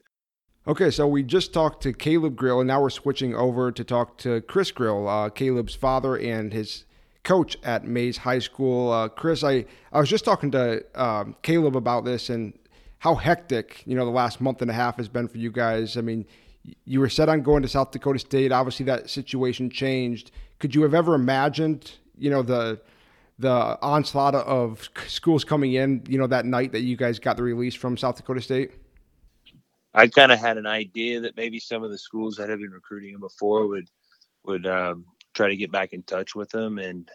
Okay, 0.66 0.90
so 0.90 1.08
we 1.08 1.22
just 1.22 1.52
talked 1.52 1.82
to 1.82 1.92
Caleb 1.92 2.36
Grill, 2.36 2.60
and 2.60 2.68
now 2.68 2.82
we're 2.82 2.90
switching 2.90 3.34
over 3.34 3.72
to 3.72 3.82
talk 3.82 4.18
to 4.18 4.40
Chris 4.42 4.70
Grill, 4.70 5.08
uh, 5.08 5.30
Caleb's 5.30 5.74
father 5.74 6.16
and 6.16 6.52
his 6.52 6.84
coach 7.24 7.56
at 7.64 7.84
Maize 7.84 8.18
High 8.18 8.38
School. 8.38 8.92
Uh, 8.92 9.08
Chris, 9.08 9.42
I, 9.42 9.64
I 9.92 10.00
was 10.00 10.08
just 10.08 10.24
talking 10.24 10.50
to 10.52 10.84
um, 10.94 11.34
Caleb 11.42 11.76
about 11.76 12.04
this 12.04 12.28
and 12.28 12.52
how 12.98 13.14
hectic, 13.14 13.82
you 13.86 13.96
know, 13.96 14.04
the 14.04 14.10
last 14.10 14.40
month 14.40 14.60
and 14.60 14.70
a 14.70 14.74
half 14.74 14.98
has 14.98 15.08
been 15.08 15.28
for 15.28 15.38
you 15.38 15.50
guys. 15.50 15.96
I 15.96 16.02
mean, 16.02 16.26
you 16.84 17.00
were 17.00 17.08
set 17.08 17.28
on 17.28 17.42
going 17.42 17.62
to 17.62 17.68
South 17.68 17.90
Dakota 17.90 18.18
State. 18.18 18.52
Obviously, 18.52 18.86
that 18.86 19.10
situation 19.10 19.70
changed. 19.70 20.30
Could 20.58 20.74
you 20.74 20.82
have 20.82 20.94
ever 20.94 21.14
imagined, 21.14 21.92
you 22.18 22.30
know, 22.30 22.42
the 22.42 22.80
the 23.38 23.78
onslaught 23.80 24.34
of 24.34 24.90
schools 25.06 25.44
coming 25.44 25.72
in, 25.72 26.04
you 26.06 26.18
know, 26.18 26.26
that 26.26 26.44
night 26.44 26.72
that 26.72 26.82
you 26.82 26.96
guys 26.96 27.18
got 27.18 27.38
the 27.38 27.42
release 27.42 27.74
from 27.74 27.96
South 27.96 28.16
Dakota 28.16 28.40
State? 28.40 28.72
I 29.94 30.08
kind 30.08 30.30
of 30.30 30.38
had 30.38 30.58
an 30.58 30.66
idea 30.66 31.20
that 31.20 31.36
maybe 31.36 31.58
some 31.58 31.82
of 31.82 31.90
the 31.90 31.98
schools 31.98 32.36
that 32.36 32.48
had 32.48 32.60
been 32.60 32.70
recruiting 32.70 33.14
him 33.14 33.20
before 33.20 33.66
would 33.66 33.88
would 34.44 34.66
um, 34.66 35.04
try 35.34 35.48
to 35.48 35.56
get 35.56 35.72
back 35.72 35.92
in 35.92 36.02
touch 36.02 36.34
with 36.34 36.54
him, 36.54 36.78
and 36.78 37.10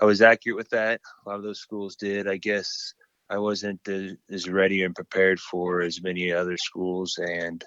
I 0.00 0.04
was 0.04 0.22
accurate 0.22 0.56
with 0.56 0.70
that. 0.70 1.00
A 1.24 1.28
lot 1.28 1.36
of 1.36 1.42
those 1.42 1.60
schools 1.60 1.96
did. 1.96 2.28
I 2.28 2.36
guess 2.36 2.94
I 3.30 3.38
wasn't 3.38 3.86
as 3.88 4.48
ready 4.48 4.82
and 4.82 4.94
prepared 4.94 5.40
for 5.40 5.80
as 5.80 6.02
many 6.02 6.32
other 6.32 6.56
schools, 6.56 7.18
and 7.18 7.64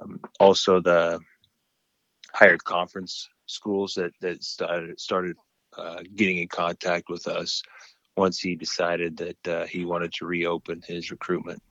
um, 0.00 0.20
also 0.40 0.80
the 0.80 1.20
higher 2.32 2.58
conference 2.58 3.28
schools 3.46 3.94
that 3.94 4.12
that 4.20 4.42
started 4.42 4.98
started 5.00 5.36
uh, 5.76 6.02
getting 6.14 6.38
in 6.38 6.48
contact 6.48 7.08
with 7.08 7.26
us 7.26 7.62
once 8.16 8.40
he 8.40 8.56
decided 8.56 9.16
that 9.16 9.48
uh, 9.48 9.66
he 9.66 9.84
wanted 9.84 10.12
to 10.12 10.26
reopen 10.26 10.82
his 10.86 11.10
recruitment. 11.10 11.62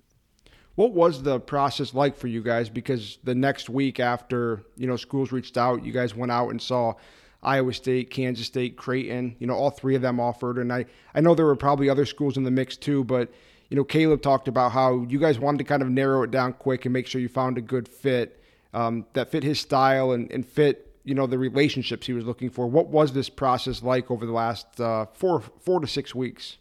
What 0.75 0.93
was 0.93 1.23
the 1.23 1.39
process 1.39 1.93
like 1.93 2.15
for 2.15 2.27
you 2.27 2.43
guys? 2.43 2.69
Because 2.69 3.17
the 3.23 3.35
next 3.35 3.69
week 3.69 3.99
after 3.99 4.63
you 4.75 4.87
know 4.87 4.95
schools 4.95 5.31
reached 5.31 5.57
out, 5.57 5.83
you 5.83 5.91
guys 5.91 6.15
went 6.15 6.31
out 6.31 6.49
and 6.49 6.61
saw 6.61 6.93
Iowa 7.41 7.73
State, 7.73 8.11
Kansas 8.11 8.45
State, 8.45 8.77
Creighton. 8.77 9.35
You 9.39 9.47
know, 9.47 9.55
all 9.55 9.71
three 9.71 9.95
of 9.95 10.01
them 10.01 10.19
offered, 10.19 10.57
and 10.57 10.71
I 10.71 10.85
I 11.15 11.21
know 11.21 11.35
there 11.35 11.45
were 11.45 11.55
probably 11.55 11.89
other 11.89 12.05
schools 12.05 12.37
in 12.37 12.43
the 12.43 12.51
mix 12.51 12.77
too, 12.77 13.03
but 13.03 13.31
you 13.69 13.75
know, 13.75 13.83
Caleb 13.83 14.21
talked 14.21 14.47
about 14.47 14.71
how 14.71 15.03
you 15.03 15.19
guys 15.19 15.39
wanted 15.39 15.59
to 15.59 15.63
kind 15.63 15.81
of 15.81 15.89
narrow 15.89 16.23
it 16.23 16.31
down 16.31 16.53
quick 16.53 16.85
and 16.85 16.93
make 16.93 17.07
sure 17.07 17.19
you 17.19 17.27
found 17.27 17.57
a 17.57 17.61
good 17.61 17.87
fit 17.87 18.41
um, 18.73 19.05
that 19.13 19.29
fit 19.29 19.43
his 19.43 19.59
style 19.59 20.11
and, 20.11 20.31
and 20.31 20.45
fit, 20.45 20.95
you 21.03 21.15
know, 21.15 21.27
the 21.27 21.37
relationships 21.37 22.07
he 22.07 22.13
was 22.13 22.25
looking 22.25 22.49
for. 22.49 22.67
What 22.67 22.87
was 22.87 23.13
this 23.13 23.29
process 23.29 23.83
like 23.83 24.09
over 24.09 24.25
the 24.25 24.31
last 24.31 24.79
uh, 24.79 25.05
four 25.13 25.41
four 25.41 25.79
to 25.79 25.87
six 25.87 26.15
weeks? 26.15 26.57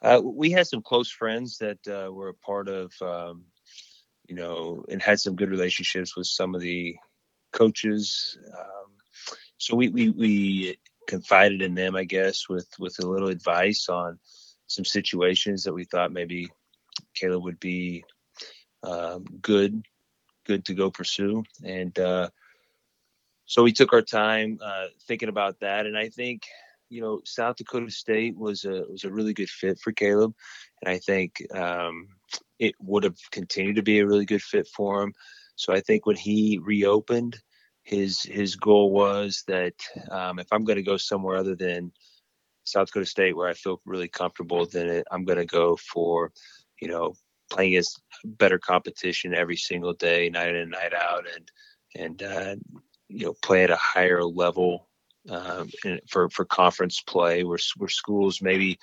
Uh, 0.00 0.20
we 0.22 0.50
had 0.50 0.66
some 0.66 0.82
close 0.82 1.10
friends 1.10 1.58
that 1.58 1.78
uh, 1.86 2.10
were 2.12 2.28
a 2.28 2.34
part 2.34 2.68
of, 2.68 2.92
um, 3.02 3.44
you 4.26 4.34
know, 4.34 4.84
and 4.88 5.00
had 5.00 5.20
some 5.20 5.36
good 5.36 5.50
relationships 5.50 6.16
with 6.16 6.26
some 6.26 6.54
of 6.54 6.60
the 6.60 6.96
coaches. 7.52 8.36
Um, 8.58 8.90
so 9.58 9.76
we, 9.76 9.90
we 9.90 10.10
we 10.10 10.76
confided 11.06 11.62
in 11.62 11.74
them, 11.74 11.94
I 11.94 12.04
guess, 12.04 12.48
with 12.48 12.68
with 12.78 12.98
a 12.98 13.06
little 13.06 13.28
advice 13.28 13.88
on 13.88 14.18
some 14.72 14.84
situations 14.84 15.64
that 15.64 15.72
we 15.72 15.84
thought 15.84 16.12
maybe 16.12 16.48
Caleb 17.14 17.44
would 17.44 17.60
be 17.60 18.04
um, 18.82 19.24
good, 19.40 19.82
good 20.46 20.64
to 20.64 20.74
go 20.74 20.90
pursue. 20.90 21.44
And 21.64 21.96
uh, 21.98 22.30
so 23.46 23.62
we 23.62 23.72
took 23.72 23.92
our 23.92 24.02
time 24.02 24.58
uh, 24.64 24.86
thinking 25.06 25.28
about 25.28 25.60
that. 25.60 25.86
And 25.86 25.96
I 25.96 26.08
think, 26.08 26.42
you 26.88 27.00
know, 27.00 27.20
South 27.24 27.56
Dakota 27.56 27.90
State 27.90 28.36
was 28.36 28.64
a 28.64 28.84
was 28.90 29.04
a 29.04 29.10
really 29.10 29.32
good 29.32 29.48
fit 29.48 29.78
for 29.78 29.92
Caleb, 29.92 30.34
and 30.82 30.92
I 30.92 30.98
think 30.98 31.42
um, 31.54 32.08
it 32.58 32.74
would 32.80 33.04
have 33.04 33.16
continued 33.30 33.76
to 33.76 33.82
be 33.82 34.00
a 34.00 34.06
really 34.06 34.26
good 34.26 34.42
fit 34.42 34.68
for 34.68 35.02
him. 35.02 35.14
So 35.56 35.72
I 35.72 35.80
think 35.80 36.04
when 36.04 36.16
he 36.16 36.58
reopened, 36.62 37.40
his 37.82 38.22
his 38.22 38.56
goal 38.56 38.90
was 38.90 39.42
that 39.48 39.74
um, 40.10 40.38
if 40.38 40.48
I'm 40.52 40.64
going 40.64 40.76
to 40.76 40.82
go 40.82 40.98
somewhere 40.98 41.36
other 41.36 41.56
than 41.56 41.92
South 42.72 42.88
Dakota 42.88 43.06
State, 43.06 43.36
where 43.36 43.48
I 43.48 43.54
feel 43.54 43.80
really 43.84 44.08
comfortable, 44.08 44.66
then 44.66 45.02
I'm 45.10 45.24
going 45.24 45.38
to 45.38 45.46
go 45.46 45.76
for, 45.76 46.32
you 46.80 46.88
know, 46.88 47.14
playing 47.50 47.76
as 47.76 47.94
better 48.24 48.58
competition 48.58 49.34
every 49.34 49.56
single 49.56 49.92
day, 49.92 50.30
night 50.30 50.48
in 50.48 50.56
and 50.56 50.70
night 50.70 50.94
out, 50.94 51.24
and 51.34 51.50
and 51.94 52.22
uh, 52.22 52.56
you 53.08 53.26
know 53.26 53.34
play 53.42 53.64
at 53.64 53.70
a 53.70 53.76
higher 53.76 54.24
level 54.24 54.88
um, 55.28 55.70
for 56.08 56.30
for 56.30 56.44
conference 56.44 57.00
play, 57.02 57.44
where 57.44 57.58
where 57.76 57.88
schools 57.88 58.40
maybe 58.40 58.78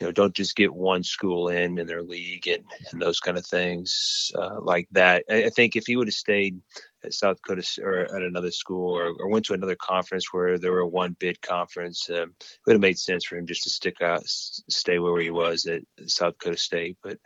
you 0.00 0.06
know 0.06 0.12
don't 0.12 0.34
just 0.34 0.56
get 0.56 0.72
one 0.72 1.02
school 1.02 1.48
in 1.48 1.78
in 1.78 1.86
their 1.86 2.02
league 2.02 2.46
and, 2.46 2.64
and 2.92 3.00
those 3.00 3.20
kind 3.20 3.38
of 3.38 3.46
things 3.46 4.30
uh, 4.34 4.60
like 4.60 4.88
that. 4.92 5.24
I, 5.30 5.44
I 5.44 5.50
think 5.50 5.76
if 5.76 5.86
he 5.86 5.96
would 5.96 6.08
have 6.08 6.14
stayed 6.14 6.60
at 7.04 7.14
South 7.14 7.36
Dakota 7.36 7.66
or 7.82 8.14
at 8.14 8.22
another 8.22 8.50
school 8.50 8.96
or, 8.96 9.12
or 9.18 9.28
went 9.28 9.46
to 9.46 9.54
another 9.54 9.76
conference 9.76 10.32
where 10.32 10.58
there 10.58 10.72
were 10.72 10.86
one 10.86 11.16
bid 11.18 11.40
conference, 11.40 12.08
um, 12.10 12.34
it 12.38 12.46
would 12.66 12.74
have 12.74 12.80
made 12.80 12.98
sense 12.98 13.24
for 13.24 13.36
him 13.36 13.46
just 13.46 13.64
to 13.64 13.70
stick 13.70 14.00
out, 14.02 14.22
stay 14.26 14.98
where 14.98 15.20
he 15.20 15.30
was 15.30 15.66
at 15.66 15.82
South 16.06 16.34
Dakota 16.38 16.58
State. 16.58 16.98
But 17.02 17.18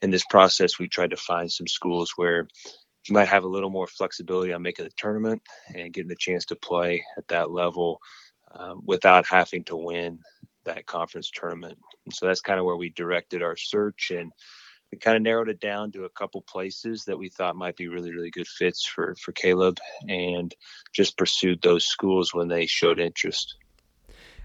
in 0.00 0.10
this 0.10 0.24
process, 0.24 0.78
we 0.78 0.88
tried 0.88 1.10
to 1.10 1.16
find 1.16 1.50
some 1.50 1.66
schools 1.66 2.12
where 2.16 2.48
you 3.08 3.14
might 3.14 3.28
have 3.28 3.44
a 3.44 3.48
little 3.48 3.70
more 3.70 3.86
flexibility 3.86 4.52
on 4.52 4.62
making 4.62 4.84
the 4.84 4.92
tournament 4.96 5.42
and 5.74 5.92
getting 5.92 6.08
the 6.08 6.16
chance 6.18 6.44
to 6.46 6.56
play 6.56 7.04
at 7.16 7.26
that 7.28 7.50
level 7.50 7.98
um, 8.54 8.82
without 8.84 9.26
having 9.26 9.64
to 9.64 9.76
win 9.76 10.18
that 10.64 10.86
conference 10.86 11.30
tournament. 11.34 11.78
And 12.06 12.14
so 12.14 12.26
that's 12.26 12.40
kind 12.40 12.60
of 12.60 12.66
where 12.66 12.76
we 12.76 12.90
directed 12.90 13.42
our 13.42 13.56
search 13.56 14.12
and 14.14 14.30
we 14.92 14.98
kind 14.98 15.16
of 15.16 15.22
narrowed 15.22 15.48
it 15.48 15.58
down 15.58 15.90
to 15.92 16.04
a 16.04 16.10
couple 16.10 16.42
places 16.42 17.04
that 17.06 17.18
we 17.18 17.28
thought 17.28 17.56
might 17.56 17.76
be 17.76 17.88
really 17.88 18.12
really 18.12 18.30
good 18.30 18.46
fits 18.46 18.86
for 18.86 19.14
for 19.16 19.32
Caleb 19.32 19.78
and 20.08 20.54
just 20.92 21.16
pursued 21.16 21.60
those 21.62 21.84
schools 21.84 22.32
when 22.32 22.48
they 22.48 22.66
showed 22.66 23.00
interest 23.00 23.56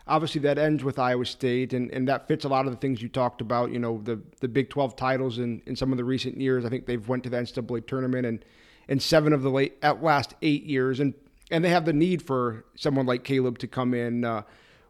obviously 0.08 0.42
that 0.42 0.58
ends 0.58 0.84
with 0.84 1.00
Iowa 1.00 1.26
State 1.26 1.74
and, 1.74 1.92
and 1.92 2.08
that 2.08 2.28
fits 2.28 2.46
a 2.46 2.50
lot 2.50 2.66
of 2.66 2.72
the 2.72 2.78
things 2.78 3.02
you 3.02 3.10
talked 3.10 3.42
about, 3.42 3.72
you 3.72 3.80
know, 3.80 4.02
the 4.04 4.22
the 4.40 4.48
Big 4.48 4.70
12 4.70 4.96
titles 4.96 5.38
in, 5.38 5.62
in 5.66 5.76
some 5.76 5.92
of 5.92 5.98
the 5.98 6.04
recent 6.04 6.40
years. 6.40 6.66
I 6.66 6.70
think 6.70 6.86
they've 6.86 7.08
went 7.08 7.24
to 7.24 7.30
the 7.30 7.38
NCAA 7.38 7.88
tournament 7.88 8.26
and 8.26 8.44
in 8.88 9.00
seven 9.00 9.34
of 9.34 9.42
the 9.42 9.50
late 9.50 9.78
at 9.82 10.02
last 10.02 10.34
eight 10.42 10.64
years 10.64 11.00
and 11.00 11.14
and 11.52 11.64
they 11.64 11.70
have 11.70 11.86
the 11.86 11.94
need 11.94 12.22
for 12.22 12.66
someone 12.76 13.06
like 13.06 13.24
Caleb 13.24 13.58
to 13.60 13.68
come 13.68 13.94
in. 13.94 14.26
Uh, 14.26 14.44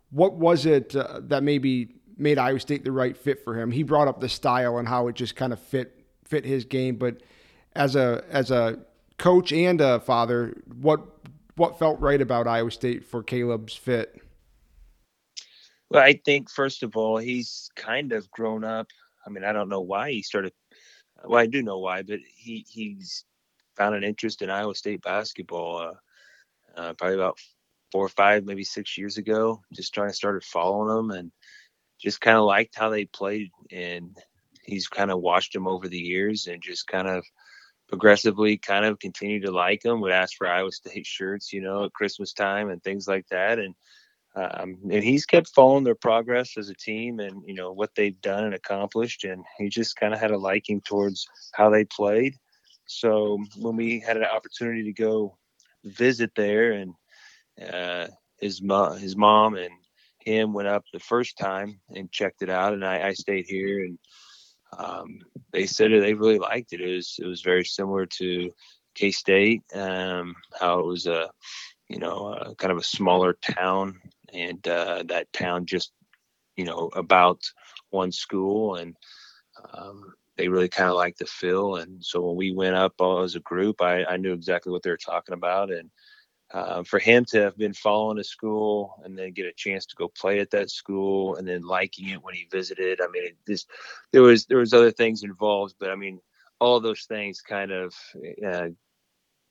what 0.10 0.34
was 0.34 0.66
it 0.66 0.96
uh, 0.96 1.20
that 1.24 1.44
maybe 1.44 1.97
made 2.18 2.38
Iowa 2.38 2.60
State 2.60 2.84
the 2.84 2.92
right 2.92 3.16
fit 3.16 3.44
for 3.44 3.60
him. 3.60 3.72
He 3.72 3.84
brought 3.84 4.08
up 4.08 4.20
the 4.20 4.30
style 4.30 4.78
and 4.78 4.88
how 4.88 5.08
it 5.08 5.16
just 5.16 5.36
kind 5.36 5.54
of 5.54 5.60
fit 5.60 5.94
fit 6.26 6.46
his 6.46 6.66
game. 6.66 6.96
But 6.96 7.22
as 7.76 7.96
a 7.96 8.24
as 8.30 8.52
a 8.52 8.80
coach 9.18 9.52
and 9.52 9.82
a 9.82 10.00
father, 10.00 10.62
what 10.80 11.02
what 11.56 11.80
felt 11.80 12.00
right 12.00 12.22
about 12.22 12.48
Iowa 12.48 12.72
State 12.72 13.06
for 13.06 13.24
Caleb's 13.24 13.76
fit? 13.76 14.22
Well, 15.90 16.04
I 16.04 16.20
think 16.26 16.50
first 16.50 16.84
of 16.84 16.98
all, 16.98 17.18
he's 17.18 17.70
kind 17.76 18.12
of 18.12 18.30
grown 18.32 18.64
up. 18.64 18.88
I 19.26 19.30
mean, 19.30 19.44
I 19.44 19.54
don't 19.54 19.70
know 19.70 19.82
why 19.82 20.12
he 20.12 20.22
started. 20.22 20.54
Well, 21.24 21.42
I 21.42 21.48
do 21.48 21.64
know 21.64 21.80
why, 21.80 22.04
but 22.04 22.20
he 22.36 22.66
he's 22.70 23.26
found 23.76 23.96
an 23.96 24.04
interest 24.04 24.42
in 24.42 24.50
Iowa 24.50 24.76
State 24.76 25.02
basketball. 25.02 25.78
Uh, 25.78 25.94
uh, 26.80 26.94
probably 26.94 27.16
about 27.16 27.40
four 27.92 28.06
or 28.06 28.10
five, 28.10 28.46
maybe 28.46 28.64
six 28.64 28.98
years 28.98 29.18
ago. 29.18 29.62
Just 29.74 29.94
trying 29.94 30.10
to 30.10 30.14
started 30.14 30.44
following 30.44 30.96
them 30.96 31.18
and 31.18 31.32
just 32.00 32.22
kind 32.22 32.38
of 32.38 32.46
liked 32.46 32.76
how 32.76 32.90
they 32.90 33.06
played 33.06 33.50
and 33.72 34.18
he's 34.64 34.88
kind 34.88 35.12
of 35.12 35.22
watched 35.22 35.54
them 35.54 35.68
over 35.68 35.88
the 35.88 35.98
years 35.98 36.48
and 36.48 36.62
just 36.62 36.88
kind 36.88 37.08
of 37.08 37.24
progressively 37.90 38.58
kind 38.58 38.86
of 38.86 39.00
continued 39.00 39.44
to 39.44 39.52
like 39.52 39.82
them 39.82 40.02
would 40.02 40.12
ask 40.12 40.36
for 40.38 40.48
iowa 40.48 40.72
state 40.72 41.06
shirts 41.06 41.54
you 41.54 41.62
know 41.62 41.86
at 41.86 41.94
christmas 41.94 42.34
time 42.34 42.70
and 42.70 42.84
things 42.84 43.08
like 43.08 43.26
that. 43.30 43.60
And 43.60 43.76
um, 44.36 44.78
and 44.92 45.04
he's 45.04 45.26
kept 45.26 45.50
following 45.50 45.84
their 45.84 45.96
progress 45.96 46.58
as 46.58 46.70
a 46.70 46.76
team 46.76 47.20
and 47.20 47.42
you 47.48 47.56
know 47.56 47.72
what 47.72 47.96
they've 47.96 48.20
done 48.22 48.44
and 48.44 48.54
accomplished. 48.54 49.24
And 49.24 49.44
he 49.58 49.70
just 49.70 49.96
kind 49.96 50.14
of 50.14 50.20
had 50.20 50.32
a 50.32 50.38
liking 50.38 50.82
towards 50.82 51.28
how 51.54 51.72
they 51.72 51.86
played. 51.86 52.36
So 52.86 53.40
when 53.58 53.76
we 53.76 54.00
had 54.00 54.18
an 54.18 54.26
opportunity 54.26 54.84
to 54.84 54.94
go 54.94 55.38
visit 55.84 56.32
there, 56.36 56.74
and 56.74 56.94
uh, 57.68 58.08
his 58.40 58.62
mom, 58.62 59.00
his 59.00 59.16
mom, 59.16 59.56
and 59.56 59.72
him 60.28 60.54
went 60.54 60.68
up 60.68 60.84
the 60.92 61.00
first 61.00 61.38
time 61.38 61.80
and 61.90 62.12
checked 62.12 62.42
it 62.42 62.50
out, 62.50 62.74
and 62.74 62.86
I, 62.86 63.08
I 63.08 63.14
stayed 63.14 63.46
here, 63.48 63.86
and 63.86 63.98
um, 64.78 65.20
they 65.54 65.66
said 65.66 65.92
they 65.92 66.14
really 66.14 66.38
liked 66.38 66.74
it. 66.74 66.82
It 66.82 66.96
was 66.96 67.16
it 67.20 67.26
was 67.26 67.42
very 67.42 67.64
similar 67.64 68.06
to 68.06 68.52
K 68.94 69.12
State, 69.12 69.64
um, 69.74 70.36
how 70.60 70.80
it 70.80 70.86
was 70.86 71.08
a 71.08 71.30
you 71.88 72.00
know 72.00 72.34
a, 72.34 72.56
kind 72.56 72.72
of 72.72 72.78
a 72.78 72.84
smaller 72.84 73.38
town, 73.42 74.02
and 74.34 74.68
uh, 74.68 75.04
that 75.08 75.32
town 75.32 75.66
just 75.66 75.92
you 76.58 76.66
know 76.66 76.90
about 76.94 77.40
one 77.92 78.12
school, 78.12 78.76
and 78.76 78.96
um, 79.74 80.14
they 80.36 80.50
really 80.50 80.70
kind 80.70 80.90
of 80.90 80.96
liked 80.98 81.20
the 81.20 81.26
feel. 81.26 81.78
And 81.78 82.04
so 82.04 82.20
when 82.22 82.36
we 82.36 82.52
went 82.52 82.76
up 82.76 82.94
as 83.24 83.36
a 83.36 83.40
group, 83.40 83.82
I, 83.82 84.04
I 84.04 84.18
knew 84.18 84.34
exactly 84.34 84.72
what 84.74 84.84
they 84.84 84.90
were 84.90 84.98
talking 84.98 85.34
about, 85.34 85.72
and 85.72 85.90
uh, 86.52 86.84
for 86.84 87.00
him 87.00 87.26
to 87.26 87.42
have 87.42 87.58
been 87.58 87.74
following 87.74 88.20
a 88.20 88.24
school 88.24 89.02
and 89.04 89.18
then 89.18 89.34
get 89.34 89.46
a 89.46 89.54
chance 89.54 89.86
to 89.86 89.96
go 89.96 90.08
play 90.08 90.40
at 90.40 90.52
that 90.52 90.70
school 90.70 91.36
and 91.36 91.48
then 91.48 91.62
liking 91.62 92.10
it 92.10 92.24
when 92.24 92.34
he 92.34 92.48
visited. 92.52 93.02
I 93.02 93.08
mean, 93.08 93.26
it 93.26 93.38
just 93.48 93.70
there 94.12 94.22
was 94.22 94.46
there 94.46 94.60
was 94.60 94.74
other 94.74 94.92
things 94.92 95.24
involved, 95.24 95.76
but 95.80 95.90
I 95.90 95.96
mean, 95.96 96.20
all 96.60 96.80
those 96.80 97.04
things 97.04 97.42
kind 97.42 97.72
of, 97.72 97.94
uh, 98.46 98.68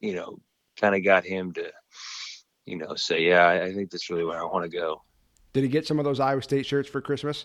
you 0.00 0.14
know, 0.14 0.40
kind 0.80 0.94
of 0.94 1.04
got 1.04 1.24
him 1.24 1.52
to, 1.52 1.70
you 2.64 2.76
know, 2.76 2.94
say, 2.94 3.22
yeah, 3.22 3.44
I, 3.44 3.64
I 3.64 3.74
think 3.74 3.90
that's 3.90 4.08
really 4.08 4.24
where 4.24 4.40
I 4.40 4.44
want 4.44 4.70
to 4.70 4.76
go. 4.76 5.02
Did 5.52 5.64
he 5.64 5.68
get 5.68 5.86
some 5.86 5.98
of 5.98 6.04
those 6.04 6.20
Iowa 6.20 6.42
State 6.42 6.66
shirts 6.66 6.88
for 6.88 7.00
Christmas? 7.00 7.44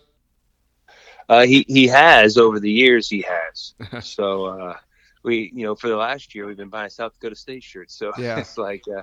Uh, 1.27 1.45
he 1.45 1.65
he 1.67 1.87
has 1.87 2.37
over 2.37 2.59
the 2.59 2.71
years. 2.71 3.09
He 3.09 3.25
has. 3.27 3.73
so 4.05 4.45
uh, 4.45 4.77
we, 5.23 5.51
you 5.53 5.65
know, 5.65 5.75
for 5.75 5.89
the 5.89 5.97
last 5.97 6.33
year, 6.33 6.45
we've 6.45 6.57
been 6.57 6.69
buying 6.69 6.89
South 6.89 7.13
Dakota 7.13 7.35
State 7.35 7.63
shirts. 7.63 7.97
So 7.97 8.13
yeah. 8.17 8.39
it's 8.39 8.57
like. 8.57 8.83
Uh, 8.87 9.01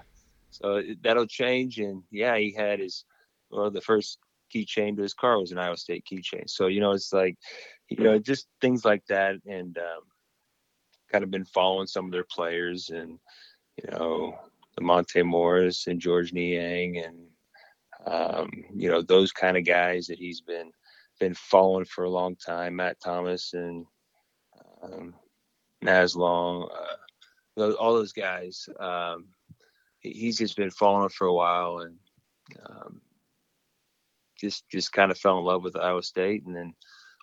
so 0.50 0.82
that'll 1.02 1.26
change. 1.26 1.78
And 1.78 2.02
yeah, 2.10 2.36
he 2.36 2.52
had 2.52 2.80
his 2.80 3.04
well, 3.50 3.70
the 3.70 3.80
first 3.80 4.18
keychain 4.54 4.96
to 4.96 5.02
his 5.02 5.14
car 5.14 5.38
was 5.38 5.52
an 5.52 5.58
Iowa 5.58 5.76
State 5.76 6.06
keychain. 6.10 6.48
So 6.48 6.66
you 6.66 6.80
know, 6.80 6.92
it's 6.92 7.12
like 7.12 7.36
you 7.88 8.02
know, 8.02 8.18
just 8.18 8.46
things 8.60 8.84
like 8.84 9.04
that, 9.08 9.36
and 9.46 9.76
um, 9.78 10.02
kind 11.10 11.24
of 11.24 11.30
been 11.30 11.44
following 11.44 11.86
some 11.86 12.06
of 12.06 12.12
their 12.12 12.26
players, 12.30 12.90
and 12.90 13.18
you 13.82 13.90
know, 13.90 14.38
the 14.76 14.82
Monte 14.82 15.22
Morris 15.22 15.86
and 15.86 16.00
George 16.00 16.32
Niang, 16.32 16.98
and 16.98 17.26
um, 18.06 18.50
you 18.74 18.90
know, 18.90 19.02
those 19.02 19.32
kind 19.32 19.56
of 19.56 19.64
guys 19.64 20.06
that 20.06 20.18
he's 20.18 20.40
been 20.40 20.70
been 21.18 21.34
following 21.34 21.84
for 21.84 22.04
a 22.04 22.10
long 22.10 22.36
time. 22.36 22.76
Matt 22.76 23.00
Thomas 23.02 23.54
and 23.54 23.84
um, 24.82 25.14
Naz 25.82 26.14
Long, 26.16 26.68
uh, 27.58 27.72
all 27.72 27.94
those 27.94 28.12
guys. 28.12 28.68
Um, 28.78 29.26
he's 30.00 30.38
just 30.38 30.56
been 30.56 30.70
following 30.70 31.08
for 31.08 31.26
a 31.26 31.34
while 31.34 31.78
and 31.78 31.96
um, 32.68 33.00
just 34.38 34.68
just 34.68 34.92
kind 34.92 35.10
of 35.10 35.18
fell 35.18 35.38
in 35.38 35.44
love 35.44 35.62
with 35.64 35.76
Iowa 35.76 36.02
State. 36.02 36.44
And 36.46 36.54
then 36.54 36.74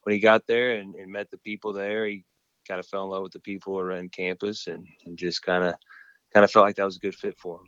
when 0.04 0.14
he 0.14 0.20
got 0.20 0.46
there 0.48 0.76
and, 0.76 0.96
and 0.96 1.12
met 1.12 1.32
the 1.32 1.38
people 1.38 1.74
there, 1.74 2.06
he 2.06 2.24
kind 2.68 2.80
of 2.80 2.88
fell 2.88 3.04
in 3.06 3.10
love 3.10 3.24
with 3.24 3.34
the 3.34 3.40
people 3.40 3.80
around 3.80 4.12
campus 4.12 4.68
and, 4.68 4.86
and 5.06 5.18
just 5.18 5.42
kind 5.42 5.64
of 5.64 5.76
kind 6.34 6.44
of 6.44 6.52
felt 6.52 6.66
like 6.66 6.76
that 6.76 6.86
was 6.86 6.98
a 6.98 7.00
good 7.00 7.16
fit 7.16 7.38
for 7.38 7.56
him. 7.56 7.68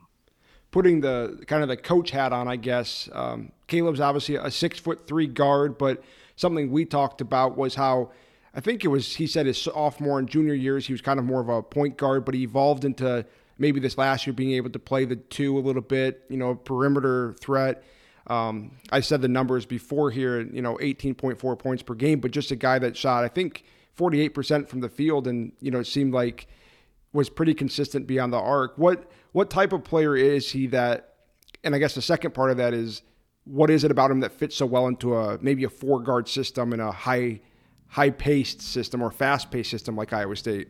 Putting 0.72 1.00
the 1.00 1.44
kind 1.48 1.64
of 1.64 1.70
the 1.70 1.78
coach 1.78 2.12
hat 2.12 2.34
on, 2.34 2.48
I 2.48 2.58
guess. 2.58 3.10
Um, 3.14 3.52
Caleb's 3.68 4.02
obviously 4.02 4.36
a 4.36 4.52
six 4.52 4.78
foot 4.78 5.08
three 5.08 5.28
guard, 5.28 5.78
but 5.78 6.04
something 6.36 6.72
we 6.72 6.86
talked 6.86 7.22
about 7.22 7.58
was 7.58 7.76
how 7.76 8.12
I 8.54 8.60
think 8.60 8.84
it 8.84 8.90
was 8.90 9.16
he 9.16 9.28
said 9.28 9.46
his 9.46 9.58
sophomore 9.58 10.20
and 10.20 10.28
junior 10.28 10.54
years 10.54 10.88
he 10.88 10.94
was 10.94 11.02
kind 11.02 11.20
of 11.20 11.26
more 11.26 11.40
of 11.40 11.50
a 11.50 11.64
point 11.64 11.98
guard, 11.98 12.26
but 12.26 12.36
he 12.36 12.44
evolved 12.44 12.84
into 12.84 13.26
maybe 13.58 13.80
this 13.80 13.98
last 13.98 14.28
year 14.28 14.34
being 14.34 14.52
able 14.52 14.70
to 14.70 14.80
play 14.80 15.06
the 15.06 15.16
two 15.16 15.58
a 15.58 15.62
little 15.62 15.82
bit, 15.82 16.24
you 16.30 16.38
know, 16.38 16.56
perimeter 16.56 17.36
threat. 17.40 17.84
Um, 18.28 18.72
I 18.92 19.00
said 19.00 19.22
the 19.22 19.28
numbers 19.28 19.66
before 19.66 20.12
here, 20.12 20.42
you 20.42 20.62
know, 20.62 20.76
18.4 20.78 21.58
points 21.58 21.84
per 21.84 21.94
game, 21.94 22.20
but 22.20 22.32
just 22.32 22.52
a 22.52 22.56
guy 22.56 22.78
that 22.80 22.98
shot, 22.98 23.24
I 23.24 23.30
think, 23.30 23.64
48% 23.98 24.68
from 24.68 24.82
the 24.82 24.90
field, 24.90 25.28
and 25.28 25.54
you 25.60 25.72
know, 25.72 25.80
it 25.80 25.88
seemed 25.88 26.14
like 26.14 26.48
was 27.14 27.30
pretty 27.30 27.54
consistent 27.54 28.06
beyond 28.06 28.32
the 28.32 28.38
arc. 28.38 28.78
What 28.78 29.10
what 29.32 29.50
type 29.50 29.74
of 29.74 29.84
player 29.84 30.16
is 30.16 30.52
he 30.52 30.68
that? 30.68 31.16
And 31.64 31.74
I 31.74 31.80
guess 31.80 31.96
the 31.96 32.02
second 32.02 32.34
part 32.34 32.52
of 32.52 32.58
that 32.58 32.74
is 32.74 33.02
what 33.46 33.70
is 33.70 33.84
it 33.84 33.92
about 33.92 34.12
him 34.12 34.20
that 34.20 34.34
fits 34.34 34.56
so 34.56 34.66
well 34.66 34.88
into 34.88 35.16
a 35.16 35.40
maybe 35.42 35.64
a 35.64 35.70
four 35.70 36.02
guard 36.02 36.28
system 36.28 36.74
and 36.74 36.82
a 36.82 36.92
high 36.92 37.42
high 37.88 38.10
paced 38.10 38.62
system 38.62 39.02
or 39.02 39.10
fast 39.10 39.50
paced 39.50 39.72
system 39.72 39.96
like 39.96 40.14
Iowa 40.14 40.36
State? 40.36 40.70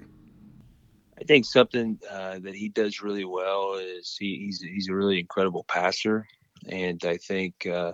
I 1.19 1.23
think 1.23 1.45
something 1.45 1.99
uh, 2.10 2.39
that 2.39 2.56
he 2.56 2.69
does 2.69 3.01
really 3.01 3.25
well 3.25 3.75
is 3.75 4.15
he, 4.19 4.45
he's 4.45 4.62
he's 4.62 4.89
a 4.89 4.95
really 4.95 5.19
incredible 5.19 5.65
passer, 5.67 6.27
and 6.69 7.03
I 7.06 7.17
think 7.17 7.65
uh, 7.65 7.93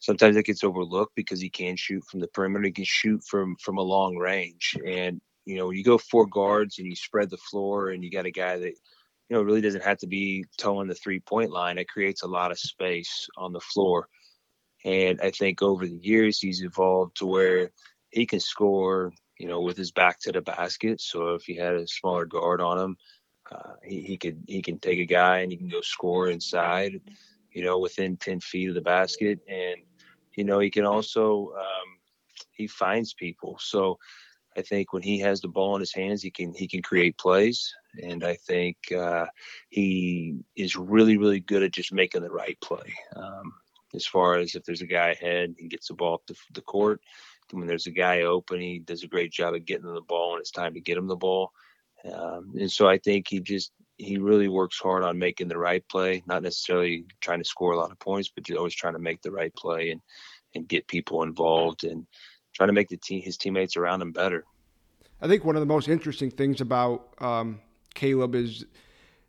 sometimes 0.00 0.36
that 0.36 0.44
gets 0.44 0.62
overlooked 0.62 1.14
because 1.16 1.40
he 1.40 1.48
can 1.48 1.76
shoot 1.76 2.04
from 2.10 2.20
the 2.20 2.28
perimeter. 2.28 2.66
He 2.66 2.72
can 2.72 2.84
shoot 2.84 3.22
from 3.24 3.56
from 3.62 3.78
a 3.78 3.82
long 3.82 4.16
range, 4.16 4.76
and 4.86 5.20
you 5.46 5.56
know 5.56 5.68
when 5.68 5.76
you 5.76 5.84
go 5.84 5.96
four 5.96 6.26
guards 6.26 6.78
and 6.78 6.86
you 6.86 6.96
spread 6.96 7.30
the 7.30 7.38
floor, 7.38 7.90
and 7.90 8.04
you 8.04 8.10
got 8.10 8.26
a 8.26 8.30
guy 8.30 8.58
that 8.58 8.74
you 9.28 9.36
know 9.36 9.42
really 9.42 9.62
doesn't 9.62 9.84
have 9.84 9.98
to 9.98 10.06
be 10.06 10.44
towing 10.58 10.88
the 10.88 10.94
three 10.94 11.20
point 11.20 11.50
line. 11.50 11.78
It 11.78 11.88
creates 11.88 12.22
a 12.22 12.28
lot 12.28 12.50
of 12.50 12.58
space 12.58 13.26
on 13.38 13.52
the 13.54 13.60
floor, 13.60 14.08
and 14.84 15.18
I 15.22 15.30
think 15.30 15.62
over 15.62 15.86
the 15.86 15.98
years 16.02 16.40
he's 16.40 16.62
evolved 16.62 17.16
to 17.18 17.26
where 17.26 17.70
he 18.10 18.26
can 18.26 18.40
score 18.40 19.12
you 19.44 19.50
know, 19.50 19.60
with 19.60 19.76
his 19.76 19.92
back 19.92 20.18
to 20.20 20.32
the 20.32 20.40
basket. 20.40 21.02
So 21.02 21.34
if 21.34 21.42
he 21.42 21.54
had 21.54 21.74
a 21.74 21.86
smaller 21.86 22.24
guard 22.24 22.62
on 22.62 22.78
him, 22.78 22.96
uh, 23.52 23.74
he, 23.84 24.00
he 24.00 24.16
could 24.16 24.42
he 24.46 24.62
can 24.62 24.78
take 24.78 24.98
a 24.98 25.04
guy 25.04 25.40
and 25.40 25.52
he 25.52 25.58
can 25.58 25.68
go 25.68 25.82
score 25.82 26.30
inside, 26.30 26.98
you 27.52 27.62
know, 27.62 27.78
within 27.78 28.16
ten 28.16 28.40
feet 28.40 28.70
of 28.70 28.74
the 28.74 28.80
basket, 28.80 29.40
and 29.46 29.76
you 30.34 30.44
know 30.44 30.60
he 30.60 30.70
can 30.70 30.86
also 30.86 31.52
um, 31.58 31.88
he 32.52 32.66
finds 32.66 33.12
people. 33.12 33.58
So 33.60 33.98
I 34.56 34.62
think 34.62 34.94
when 34.94 35.02
he 35.02 35.18
has 35.18 35.42
the 35.42 35.48
ball 35.48 35.74
in 35.74 35.80
his 35.80 35.92
hands, 35.92 36.22
he 36.22 36.30
can 36.30 36.54
he 36.54 36.66
can 36.66 36.80
create 36.80 37.18
plays, 37.18 37.70
and 38.02 38.24
I 38.24 38.36
think 38.36 38.78
uh, 38.96 39.26
he 39.68 40.36
is 40.56 40.74
really 40.74 41.18
really 41.18 41.40
good 41.40 41.62
at 41.62 41.72
just 41.72 41.92
making 41.92 42.22
the 42.22 42.30
right 42.30 42.58
play. 42.62 42.94
Um, 43.14 43.52
as 43.94 44.06
far 44.06 44.38
as 44.38 44.54
if 44.54 44.64
there's 44.64 44.80
a 44.80 44.86
guy 44.86 45.10
ahead, 45.10 45.54
he 45.58 45.68
gets 45.68 45.88
the 45.88 45.94
ball 45.94 46.14
up 46.14 46.26
the, 46.26 46.34
the 46.54 46.62
court 46.62 47.02
when 47.54 47.66
there's 47.66 47.86
a 47.86 47.92
guy 47.92 48.22
open, 48.22 48.60
he 48.60 48.78
does 48.78 49.02
a 49.02 49.08
great 49.08 49.32
job 49.32 49.54
of 49.54 49.64
getting 49.64 49.92
the 49.92 50.00
ball, 50.00 50.32
when 50.32 50.40
it's 50.40 50.50
time 50.50 50.74
to 50.74 50.80
get 50.80 50.98
him 50.98 51.06
the 51.06 51.16
ball. 51.16 51.52
Um, 52.04 52.52
and 52.58 52.70
so 52.70 52.86
I 52.86 52.98
think 52.98 53.28
he 53.28 53.40
just 53.40 53.72
he 53.96 54.18
really 54.18 54.48
works 54.48 54.78
hard 54.78 55.04
on 55.04 55.18
making 55.18 55.48
the 55.48 55.56
right 55.56 55.86
play, 55.88 56.22
not 56.26 56.42
necessarily 56.42 57.06
trying 57.20 57.38
to 57.38 57.44
score 57.44 57.72
a 57.72 57.76
lot 57.76 57.92
of 57.92 57.98
points, 57.98 58.28
but 58.28 58.44
just 58.44 58.58
always 58.58 58.74
trying 58.74 58.94
to 58.94 58.98
make 58.98 59.22
the 59.22 59.30
right 59.30 59.54
play 59.54 59.90
and 59.90 60.00
and 60.54 60.68
get 60.68 60.86
people 60.86 61.22
involved 61.22 61.84
and 61.84 62.06
trying 62.54 62.68
to 62.68 62.72
make 62.72 62.88
the 62.88 62.96
team 62.96 63.22
his 63.22 63.36
teammates 63.36 63.76
around 63.76 64.02
him 64.02 64.12
better. 64.12 64.44
I 65.20 65.28
think 65.28 65.44
one 65.44 65.56
of 65.56 65.60
the 65.60 65.66
most 65.66 65.88
interesting 65.88 66.30
things 66.30 66.60
about 66.60 67.14
um, 67.20 67.60
Caleb 67.94 68.34
is 68.34 68.64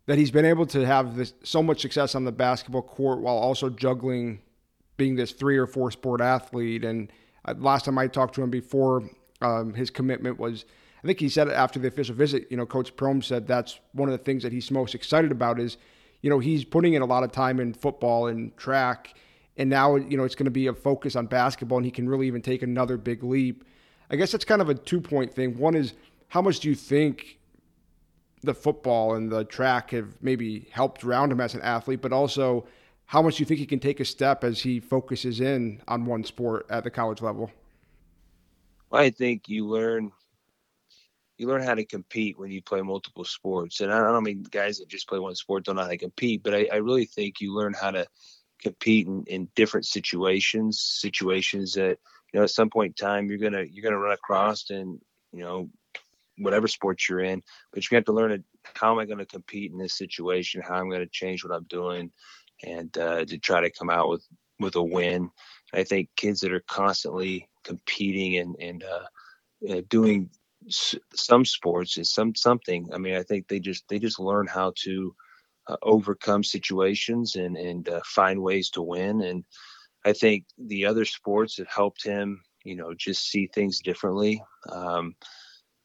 that 0.05 0.17
he's 0.17 0.31
been 0.31 0.45
able 0.45 0.65
to 0.67 0.85
have 0.85 1.15
this 1.15 1.33
so 1.43 1.63
much 1.63 1.81
success 1.81 2.15
on 2.15 2.25
the 2.25 2.31
basketball 2.31 2.81
court 2.81 3.21
while 3.21 3.37
also 3.37 3.69
juggling 3.69 4.41
being 4.97 5.15
this 5.15 5.31
three 5.31 5.57
or 5.57 5.67
four 5.67 5.91
sport 5.91 6.21
athlete 6.21 6.83
and 6.83 7.11
last 7.53 7.85
time 7.85 7.97
I 7.97 8.07
talked 8.07 8.35
to 8.35 8.43
him 8.43 8.49
before 8.49 9.09
um, 9.41 9.73
his 9.73 9.89
commitment 9.89 10.39
was, 10.39 10.65
I 11.03 11.07
think 11.07 11.19
he 11.19 11.29
said 11.29 11.49
after 11.49 11.79
the 11.79 11.87
official 11.87 12.15
visit, 12.15 12.47
you 12.49 12.57
know, 12.57 12.65
Coach 12.65 12.95
Prohm 12.95 13.23
said 13.23 13.47
that's 13.47 13.79
one 13.93 14.09
of 14.09 14.17
the 14.17 14.23
things 14.23 14.43
that 14.43 14.51
he's 14.51 14.71
most 14.71 14.95
excited 14.95 15.31
about 15.31 15.59
is, 15.59 15.77
you 16.21 16.29
know, 16.29 16.39
he's 16.39 16.65
putting 16.65 16.93
in 16.93 17.01
a 17.01 17.05
lot 17.05 17.23
of 17.23 17.31
time 17.31 17.59
in 17.59 17.73
football 17.73 18.27
and 18.27 18.55
track, 18.57 19.13
and 19.57 19.69
now 19.69 19.95
you 19.95 20.17
know 20.17 20.23
it's 20.23 20.35
going 20.35 20.45
to 20.45 20.51
be 20.51 20.67
a 20.67 20.73
focus 20.73 21.15
on 21.15 21.27
basketball, 21.27 21.77
and 21.77 21.85
he 21.85 21.91
can 21.91 22.09
really 22.09 22.27
even 22.27 22.41
take 22.41 22.63
another 22.63 22.97
big 22.97 23.23
leap. 23.23 23.63
I 24.09 24.15
guess 24.15 24.31
that's 24.31 24.45
kind 24.45 24.61
of 24.61 24.69
a 24.69 24.73
two 24.73 24.99
point 24.99 25.33
thing. 25.33 25.57
One 25.57 25.75
is 25.75 25.93
how 26.29 26.41
much 26.41 26.59
do 26.61 26.69
you 26.69 26.75
think 26.75 27.39
the 28.41 28.53
football 28.53 29.15
and 29.15 29.31
the 29.31 29.43
track 29.43 29.91
have 29.91 30.15
maybe 30.21 30.67
helped 30.71 31.03
round 31.03 31.31
him 31.31 31.41
as 31.41 31.53
an 31.53 31.61
athlete, 31.61 32.01
but 32.01 32.13
also 32.13 32.65
how 33.05 33.21
much 33.21 33.37
do 33.37 33.41
you 33.41 33.45
think 33.45 33.59
he 33.59 33.65
can 33.65 33.79
take 33.79 33.99
a 33.99 34.05
step 34.05 34.43
as 34.43 34.61
he 34.61 34.79
focuses 34.79 35.39
in 35.39 35.81
on 35.87 36.05
one 36.05 36.23
sport 36.23 36.65
at 36.69 36.83
the 36.83 36.89
college 36.89 37.21
level? 37.21 37.51
I 38.91 39.09
think 39.09 39.47
you 39.49 39.67
learn 39.67 40.11
you 41.37 41.47
learn 41.47 41.63
how 41.63 41.75
to 41.75 41.83
compete 41.83 42.39
when 42.39 42.49
you 42.49 42.61
play 42.61 42.81
multiple 42.81 43.25
sports. 43.25 43.81
And 43.81 43.91
I 43.91 43.99
don't 43.99 44.23
mean 44.23 44.43
guys 44.43 44.77
that 44.77 44.87
just 44.87 45.09
play 45.09 45.19
one 45.19 45.35
sport 45.35 45.65
don't 45.65 45.75
know 45.75 45.81
how 45.81 45.89
to 45.89 45.97
compete, 45.97 46.41
but 46.43 46.55
I, 46.55 46.69
I 46.71 46.77
really 46.77 47.05
think 47.05 47.41
you 47.41 47.53
learn 47.53 47.73
how 47.73 47.91
to 47.91 48.07
compete 48.61 49.07
in, 49.07 49.25
in 49.27 49.49
different 49.53 49.85
situations, 49.85 50.79
situations 50.79 51.73
that, 51.73 51.99
you 52.31 52.39
know, 52.39 52.43
at 52.43 52.51
some 52.51 52.69
point 52.69 52.97
in 52.97 53.05
time 53.05 53.27
you're 53.27 53.37
gonna 53.37 53.63
you're 53.69 53.83
gonna 53.83 53.99
run 53.99 54.13
across 54.13 54.69
and, 54.69 54.99
you 55.33 55.41
know, 55.41 55.69
whatever 56.37 56.67
sport 56.67 57.07
you're 57.07 57.19
in, 57.19 57.43
but 57.71 57.89
you 57.89 57.95
have 57.95 58.05
to 58.05 58.13
learn 58.13 58.43
how 58.73 58.91
am 58.91 58.99
I 58.99 59.05
going 59.05 59.19
to 59.19 59.25
compete 59.25 59.71
in 59.71 59.77
this 59.77 59.97
situation? 59.97 60.61
How 60.61 60.75
I'm 60.75 60.89
going 60.89 61.01
to 61.01 61.07
change 61.07 61.43
what 61.43 61.55
I'm 61.55 61.65
doing 61.65 62.11
and 62.63 62.95
uh, 62.97 63.25
to 63.25 63.37
try 63.37 63.61
to 63.61 63.71
come 63.71 63.89
out 63.89 64.09
with 64.09 64.25
with 64.59 64.75
a 64.75 64.83
win. 64.83 65.29
I 65.73 65.83
think 65.83 66.09
kids 66.15 66.39
that 66.41 66.53
are 66.53 66.63
constantly 66.67 67.49
competing 67.63 68.37
and 68.37 68.55
and 68.59 68.83
uh, 68.83 69.73
uh, 69.73 69.81
doing 69.89 70.29
some 70.69 71.45
sports 71.45 71.97
is 71.97 72.13
some 72.13 72.35
something. 72.35 72.89
I 72.93 72.97
mean, 72.97 73.15
I 73.15 73.23
think 73.23 73.47
they 73.47 73.59
just 73.59 73.83
they 73.89 73.99
just 73.99 74.19
learn 74.19 74.47
how 74.47 74.73
to 74.83 75.15
uh, 75.67 75.77
overcome 75.81 76.43
situations 76.43 77.35
and 77.35 77.57
and 77.57 77.87
uh, 77.89 78.01
find 78.05 78.41
ways 78.41 78.69
to 78.71 78.81
win. 78.81 79.21
And 79.21 79.43
I 80.05 80.13
think 80.13 80.45
the 80.57 80.85
other 80.85 81.05
sports 81.05 81.57
have 81.57 81.67
helped 81.67 82.03
him, 82.03 82.41
you 82.63 82.75
know, 82.75 82.93
just 82.93 83.29
see 83.29 83.47
things 83.47 83.79
differently. 83.79 84.41
Um, 84.69 85.15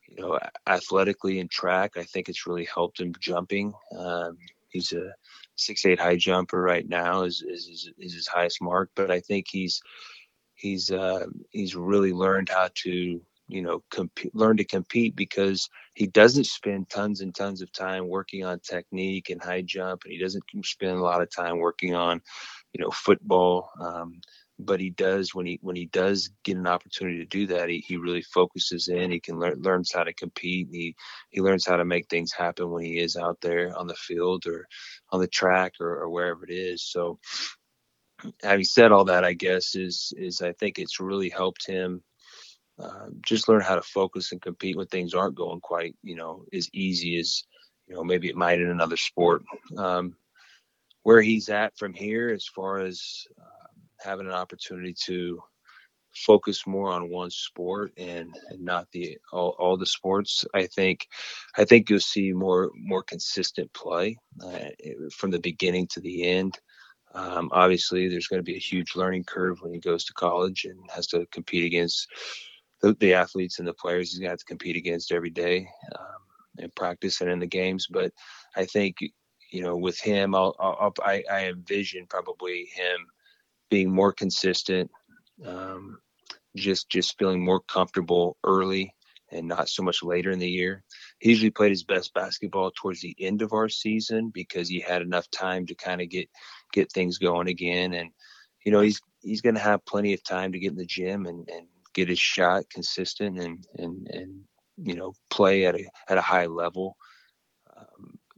you 0.08 0.22
know, 0.22 0.38
athletically 0.66 1.38
in 1.38 1.48
track, 1.48 1.92
I 1.96 2.02
think 2.02 2.28
it's 2.28 2.46
really 2.46 2.64
helped 2.66 3.00
him 3.00 3.14
jumping. 3.20 3.72
Um, 3.96 4.36
he's 4.70 4.92
a 4.92 5.12
six 5.60 5.84
eight 5.86 6.00
high 6.00 6.16
jumper 6.16 6.60
right 6.60 6.88
now 6.88 7.22
is, 7.22 7.42
is 7.42 7.90
is 7.98 8.14
his 8.14 8.28
highest 8.28 8.62
mark, 8.62 8.90
but 8.96 9.10
I 9.10 9.20
think 9.20 9.46
he's 9.50 9.80
he's 10.54 10.90
uh, 10.90 11.26
he's 11.50 11.74
really 11.76 12.12
learned 12.12 12.48
how 12.48 12.68
to 12.74 13.20
you 13.48 13.62
know 13.62 13.82
compete, 13.90 14.34
learn 14.34 14.56
to 14.58 14.64
compete 14.64 15.16
because 15.16 15.68
he 15.94 16.06
doesn't 16.06 16.44
spend 16.44 16.88
tons 16.88 17.20
and 17.20 17.34
tons 17.34 17.62
of 17.62 17.72
time 17.72 18.08
working 18.08 18.44
on 18.44 18.60
technique 18.60 19.30
and 19.30 19.42
high 19.42 19.62
jump, 19.62 20.02
and 20.04 20.12
he 20.12 20.18
doesn't 20.18 20.44
spend 20.64 20.92
a 20.92 21.02
lot 21.02 21.22
of 21.22 21.34
time 21.34 21.58
working 21.58 21.94
on 21.94 22.20
you 22.72 22.82
know 22.82 22.90
football. 22.90 23.70
Um, 23.80 24.20
but 24.64 24.80
he 24.80 24.90
does 24.90 25.34
when 25.34 25.46
he 25.46 25.58
when 25.62 25.76
he 25.76 25.86
does 25.86 26.30
get 26.44 26.56
an 26.56 26.66
opportunity 26.66 27.18
to 27.18 27.26
do 27.26 27.46
that, 27.48 27.68
he, 27.68 27.78
he 27.78 27.96
really 27.96 28.22
focuses 28.22 28.88
in. 28.88 29.10
He 29.10 29.20
can 29.20 29.38
learn 29.38 29.60
learns 29.62 29.92
how 29.92 30.04
to 30.04 30.12
compete. 30.12 30.68
he 30.70 30.94
he 31.30 31.40
learns 31.40 31.66
how 31.66 31.76
to 31.76 31.84
make 31.84 32.08
things 32.08 32.32
happen 32.32 32.70
when 32.70 32.84
he 32.84 32.98
is 32.98 33.16
out 33.16 33.40
there 33.40 33.76
on 33.76 33.86
the 33.86 33.94
field 33.94 34.46
or 34.46 34.66
on 35.10 35.20
the 35.20 35.28
track 35.28 35.74
or, 35.80 36.02
or 36.02 36.10
wherever 36.10 36.44
it 36.44 36.52
is. 36.52 36.84
So 36.84 37.18
having 38.42 38.64
said 38.64 38.92
all 38.92 39.06
that, 39.06 39.24
I 39.24 39.32
guess 39.32 39.74
is 39.74 40.12
is 40.16 40.42
I 40.42 40.52
think 40.52 40.78
it's 40.78 41.00
really 41.00 41.30
helped 41.30 41.66
him 41.66 42.02
uh, 42.78 43.06
just 43.22 43.48
learn 43.48 43.62
how 43.62 43.74
to 43.74 43.82
focus 43.82 44.32
and 44.32 44.40
compete 44.40 44.76
when 44.76 44.86
things 44.86 45.14
aren't 45.14 45.34
going 45.34 45.60
quite 45.60 45.96
you 46.02 46.16
know 46.16 46.44
as 46.52 46.68
easy 46.72 47.18
as 47.18 47.44
you 47.86 47.94
know 47.94 48.04
maybe 48.04 48.28
it 48.28 48.36
might 48.36 48.60
in 48.60 48.70
another 48.70 48.96
sport. 48.96 49.42
Um, 49.76 50.16
where 51.02 51.22
he's 51.22 51.48
at 51.48 51.76
from 51.78 51.94
here, 51.94 52.28
as 52.28 52.46
far 52.46 52.78
as 52.78 53.26
uh, 53.40 53.59
having 54.02 54.26
an 54.26 54.32
opportunity 54.32 54.94
to 55.06 55.40
focus 56.14 56.66
more 56.66 56.90
on 56.90 57.10
one 57.10 57.30
sport 57.30 57.92
and, 57.96 58.34
and 58.50 58.60
not 58.64 58.88
the 58.92 59.16
all, 59.32 59.54
all 59.58 59.76
the 59.76 59.86
sports 59.86 60.44
i 60.54 60.66
think 60.66 61.06
i 61.56 61.64
think 61.64 61.88
you'll 61.88 62.00
see 62.00 62.32
more 62.32 62.70
more 62.74 63.02
consistent 63.02 63.72
play 63.74 64.16
uh, 64.44 64.68
from 65.16 65.30
the 65.30 65.38
beginning 65.40 65.86
to 65.88 66.00
the 66.00 66.24
end. 66.24 66.58
Um, 67.12 67.48
obviously 67.52 68.08
there's 68.08 68.28
going 68.28 68.38
to 68.38 68.44
be 68.44 68.54
a 68.54 68.60
huge 68.60 68.94
learning 68.94 69.24
curve 69.24 69.58
when 69.60 69.72
he 69.72 69.80
goes 69.80 70.04
to 70.04 70.12
college 70.12 70.64
and 70.64 70.78
has 70.94 71.08
to 71.08 71.26
compete 71.32 71.64
against 71.64 72.06
the, 72.82 72.94
the 73.00 73.14
athletes 73.14 73.58
and 73.58 73.66
the 73.66 73.74
players 73.74 74.10
he's 74.10 74.20
going 74.20 74.28
to 74.28 74.32
have 74.32 74.38
to 74.38 74.44
compete 74.44 74.76
against 74.76 75.10
every 75.10 75.30
day 75.30 75.66
um, 75.98 76.22
in 76.58 76.70
practice 76.76 77.20
and 77.20 77.28
in 77.30 77.40
the 77.40 77.46
games. 77.46 77.88
But 77.90 78.12
i 78.56 78.64
think 78.64 78.96
you 79.50 79.62
know 79.62 79.76
with 79.76 79.98
him 79.98 80.34
I'll, 80.34 80.54
I'll, 80.60 80.94
i 81.02 81.24
I 81.30 81.46
envision 81.46 82.06
probably 82.08 82.68
him 82.74 83.06
being 83.70 83.90
more 83.90 84.12
consistent, 84.12 84.90
um, 85.46 85.98
just 86.56 86.88
just 86.90 87.16
feeling 87.18 87.42
more 87.44 87.60
comfortable 87.60 88.36
early 88.44 88.94
and 89.32 89.46
not 89.46 89.68
so 89.68 89.82
much 89.82 90.02
later 90.02 90.30
in 90.30 90.38
the 90.38 90.50
year. 90.50 90.82
He 91.20 91.30
usually 91.30 91.50
played 91.50 91.70
his 91.70 91.84
best 91.84 92.12
basketball 92.14 92.72
towards 92.74 93.00
the 93.00 93.14
end 93.18 93.42
of 93.42 93.52
our 93.52 93.68
season 93.68 94.30
because 94.34 94.68
he 94.68 94.80
had 94.80 95.02
enough 95.02 95.30
time 95.30 95.66
to 95.66 95.74
kind 95.74 96.00
of 96.00 96.08
get 96.08 96.28
get 96.72 96.92
things 96.92 97.18
going 97.18 97.48
again. 97.48 97.94
And 97.94 98.10
you 98.64 98.72
know 98.72 98.80
he's 98.80 99.00
he's 99.20 99.40
going 99.40 99.54
to 99.54 99.60
have 99.60 99.84
plenty 99.86 100.12
of 100.14 100.22
time 100.24 100.52
to 100.52 100.58
get 100.58 100.72
in 100.72 100.78
the 100.78 100.86
gym 100.86 101.26
and, 101.26 101.48
and 101.48 101.66
get 101.94 102.08
his 102.08 102.18
shot 102.18 102.64
consistent 102.70 103.38
and 103.38 103.66
and 103.76 104.08
and 104.08 104.40
you 104.76 104.94
know 104.94 105.12
play 105.30 105.66
at 105.66 105.74
a 105.74 105.84
at 106.08 106.18
a 106.18 106.22
high 106.22 106.46
level. 106.46 106.96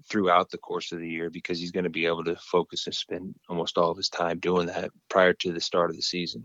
Throughout 0.09 0.51
the 0.51 0.59
course 0.59 0.93
of 0.93 0.99
the 0.99 1.09
year 1.09 1.31
because 1.31 1.59
he's 1.59 1.71
going 1.71 1.85
to 1.85 1.91
be 1.91 2.07
able 2.07 2.25
to 2.25 2.37
focus 2.37 2.87
and 2.87 2.95
spend 2.95 3.35
almost 3.49 3.79
all 3.79 3.91
of 3.91 3.97
his 3.97 4.09
time 4.09 4.39
doing 4.39 4.67
that 4.67 4.91
prior 5.09 5.33
to 5.35 5.53
the 5.53 5.61
start 5.61 5.91
of 5.91 5.97
the 5.97 6.03
season. 6.03 6.43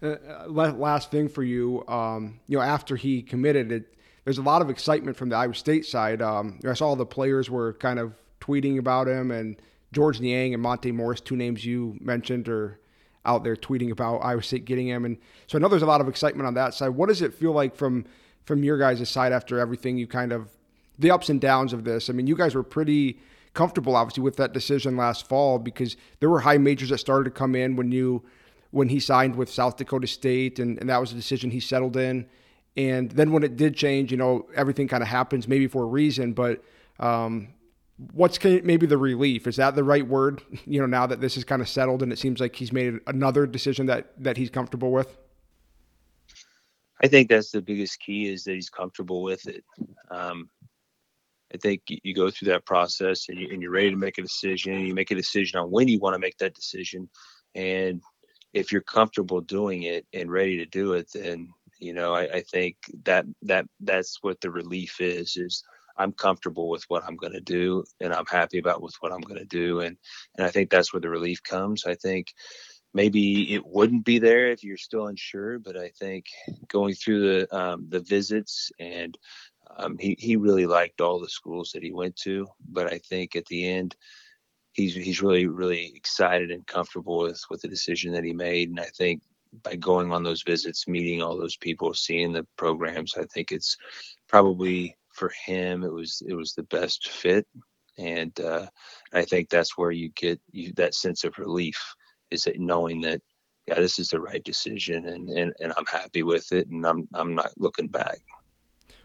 Uh, 0.00 0.46
last 0.46 1.10
thing 1.10 1.28
for 1.28 1.42
you, 1.42 1.84
um, 1.88 2.38
you 2.46 2.56
know, 2.56 2.62
after 2.62 2.94
he 2.94 3.20
committed 3.20 3.72
it, 3.72 3.94
there's 4.24 4.38
a 4.38 4.42
lot 4.42 4.62
of 4.62 4.70
excitement 4.70 5.16
from 5.16 5.30
the 5.30 5.36
Iowa 5.36 5.54
State 5.54 5.86
side. 5.86 6.22
Um, 6.22 6.60
I 6.68 6.74
saw 6.74 6.94
the 6.94 7.06
players 7.06 7.50
were 7.50 7.72
kind 7.72 7.98
of 7.98 8.14
tweeting 8.40 8.78
about 8.78 9.08
him, 9.08 9.30
and 9.30 9.60
George 9.92 10.20
Niang 10.20 10.54
and 10.54 10.62
Monte 10.62 10.92
Morris, 10.92 11.20
two 11.20 11.34
names 11.34 11.64
you 11.64 11.96
mentioned, 12.00 12.48
are 12.48 12.78
out 13.24 13.42
there 13.42 13.56
tweeting 13.56 13.90
about 13.90 14.18
Iowa 14.18 14.42
State 14.42 14.66
getting 14.66 14.86
him, 14.86 15.04
and 15.04 15.16
so 15.46 15.58
I 15.58 15.60
know 15.60 15.68
there's 15.68 15.82
a 15.82 15.86
lot 15.86 16.00
of 16.00 16.08
excitement 16.08 16.46
on 16.46 16.54
that 16.54 16.74
side. 16.74 16.90
What 16.90 17.08
does 17.08 17.22
it 17.22 17.34
feel 17.34 17.52
like 17.52 17.74
from 17.74 18.04
from 18.44 18.62
your 18.62 18.78
guys' 18.78 19.08
side 19.08 19.32
after 19.32 19.58
everything 19.58 19.98
you 19.98 20.06
kind 20.06 20.32
of 20.32 20.50
the 20.98 21.10
ups 21.10 21.28
and 21.28 21.40
downs 21.40 21.72
of 21.72 21.84
this. 21.84 22.10
I 22.10 22.12
mean, 22.12 22.26
you 22.26 22.36
guys 22.36 22.54
were 22.54 22.62
pretty 22.62 23.20
comfortable, 23.54 23.96
obviously, 23.96 24.22
with 24.22 24.36
that 24.36 24.52
decision 24.52 24.96
last 24.96 25.28
fall 25.28 25.58
because 25.58 25.96
there 26.20 26.28
were 26.28 26.40
high 26.40 26.58
majors 26.58 26.90
that 26.90 26.98
started 26.98 27.24
to 27.24 27.30
come 27.30 27.54
in 27.54 27.76
when 27.76 27.92
you 27.92 28.22
when 28.70 28.88
he 28.88 29.00
signed 29.00 29.34
with 29.34 29.50
South 29.50 29.76
Dakota 29.78 30.06
State, 30.06 30.58
and, 30.58 30.78
and 30.78 30.90
that 30.90 31.00
was 31.00 31.12
a 31.12 31.14
decision 31.14 31.50
he 31.50 31.60
settled 31.60 31.96
in. 31.96 32.26
And 32.76 33.10
then 33.10 33.32
when 33.32 33.42
it 33.42 33.56
did 33.56 33.74
change, 33.74 34.10
you 34.10 34.18
know, 34.18 34.46
everything 34.54 34.88
kind 34.88 35.02
of 35.02 35.08
happens 35.08 35.48
maybe 35.48 35.66
for 35.66 35.82
a 35.82 35.86
reason, 35.86 36.34
but 36.34 36.62
um, 37.00 37.48
what's 38.12 38.42
maybe 38.44 38.86
the 38.86 38.98
relief? 38.98 39.46
Is 39.46 39.56
that 39.56 39.74
the 39.74 39.84
right 39.84 40.06
word? 40.06 40.42
You 40.66 40.80
know, 40.80 40.86
now 40.86 41.06
that 41.06 41.20
this 41.20 41.36
is 41.36 41.44
kind 41.44 41.62
of 41.62 41.68
settled 41.68 42.02
and 42.02 42.12
it 42.12 42.18
seems 42.18 42.40
like 42.40 42.54
he's 42.54 42.72
made 42.72 43.00
another 43.06 43.46
decision 43.46 43.86
that 43.86 44.12
that 44.22 44.36
he's 44.36 44.50
comfortable 44.50 44.92
with. 44.92 45.16
I 47.02 47.06
think 47.06 47.28
that's 47.28 47.50
the 47.50 47.62
biggest 47.62 48.00
key 48.00 48.28
is 48.28 48.44
that 48.44 48.54
he's 48.54 48.68
comfortable 48.68 49.22
with 49.22 49.46
it. 49.46 49.64
Um, 50.10 50.48
I 51.52 51.56
think 51.56 51.82
you 51.88 52.14
go 52.14 52.30
through 52.30 52.48
that 52.52 52.66
process 52.66 53.28
and, 53.28 53.38
you, 53.38 53.68
are 53.68 53.72
ready 53.72 53.90
to 53.90 53.96
make 53.96 54.18
a 54.18 54.22
decision. 54.22 54.80
You 54.80 54.94
make 54.94 55.10
a 55.10 55.14
decision 55.14 55.58
on 55.58 55.70
when 55.70 55.88
you 55.88 55.98
want 55.98 56.14
to 56.14 56.18
make 56.18 56.38
that 56.38 56.54
decision, 56.54 57.08
and 57.54 58.02
if 58.52 58.72
you're 58.72 58.82
comfortable 58.82 59.40
doing 59.40 59.82
it 59.84 60.06
and 60.12 60.30
ready 60.30 60.58
to 60.58 60.66
do 60.66 60.92
it, 60.94 61.10
then 61.12 61.48
you 61.78 61.94
know 61.94 62.14
I, 62.14 62.22
I 62.24 62.40
think 62.42 62.76
that 63.04 63.24
that 63.42 63.66
that's 63.80 64.18
what 64.22 64.40
the 64.40 64.50
relief 64.50 65.00
is. 65.00 65.36
Is 65.36 65.64
I'm 65.96 66.12
comfortable 66.12 66.68
with 66.68 66.84
what 66.88 67.04
I'm 67.04 67.16
going 67.16 67.32
to 67.32 67.40
do, 67.40 67.84
and 68.00 68.12
I'm 68.12 68.26
happy 68.26 68.58
about 68.58 68.82
with 68.82 68.96
what 69.00 69.12
I'm 69.12 69.20
going 69.20 69.40
to 69.40 69.46
do, 69.46 69.80
and 69.80 69.96
and 70.36 70.46
I 70.46 70.50
think 70.50 70.70
that's 70.70 70.92
where 70.92 71.00
the 71.00 71.08
relief 71.08 71.42
comes. 71.42 71.86
I 71.86 71.94
think 71.94 72.34
maybe 72.94 73.54
it 73.54 73.66
wouldn't 73.66 74.04
be 74.04 74.18
there 74.18 74.50
if 74.50 74.64
you're 74.64 74.76
still 74.76 75.06
unsure, 75.06 75.58
but 75.58 75.76
I 75.76 75.90
think 75.98 76.26
going 76.68 76.94
through 76.94 77.20
the 77.20 77.56
um, 77.56 77.86
the 77.88 78.00
visits 78.00 78.70
and 78.78 79.16
um, 79.76 79.96
he 79.98 80.16
he 80.18 80.36
really 80.36 80.66
liked 80.66 81.00
all 81.00 81.20
the 81.20 81.28
schools 81.28 81.70
that 81.72 81.82
he 81.82 81.92
went 81.92 82.16
to, 82.16 82.46
but 82.68 82.92
I 82.92 82.98
think 82.98 83.36
at 83.36 83.46
the 83.46 83.68
end, 83.68 83.96
he's 84.72 84.94
he's 84.94 85.22
really 85.22 85.46
really 85.46 85.92
excited 85.94 86.50
and 86.50 86.66
comfortable 86.66 87.18
with 87.18 87.40
with 87.50 87.60
the 87.62 87.68
decision 87.68 88.12
that 88.12 88.24
he 88.24 88.32
made, 88.32 88.70
and 88.70 88.80
I 88.80 88.88
think 88.96 89.22
by 89.62 89.76
going 89.76 90.12
on 90.12 90.22
those 90.22 90.42
visits, 90.42 90.88
meeting 90.88 91.22
all 91.22 91.36
those 91.36 91.56
people, 91.56 91.94
seeing 91.94 92.32
the 92.32 92.46
programs, 92.56 93.14
I 93.16 93.24
think 93.32 93.52
it's 93.52 93.76
probably 94.28 94.96
for 95.12 95.32
him 95.44 95.84
it 95.84 95.92
was 95.92 96.22
it 96.26 96.34
was 96.34 96.54
the 96.54 96.64
best 96.64 97.08
fit, 97.08 97.46
and 97.98 98.38
uh, 98.40 98.66
I 99.12 99.22
think 99.22 99.48
that's 99.48 99.76
where 99.76 99.90
you 99.90 100.10
get 100.10 100.40
you 100.52 100.72
that 100.76 100.94
sense 100.94 101.24
of 101.24 101.38
relief 101.38 101.80
is 102.30 102.42
that 102.42 102.60
knowing 102.60 103.00
that 103.02 103.20
yeah 103.66 103.74
this 103.74 103.98
is 103.98 104.08
the 104.08 104.20
right 104.20 104.44
decision 104.44 105.06
and 105.06 105.28
and, 105.30 105.52
and 105.60 105.72
I'm 105.76 105.86
happy 105.86 106.22
with 106.22 106.52
it 106.52 106.68
and 106.68 106.86
I'm 106.86 107.08
I'm 107.14 107.34
not 107.34 107.52
looking 107.58 107.88
back. 107.88 108.18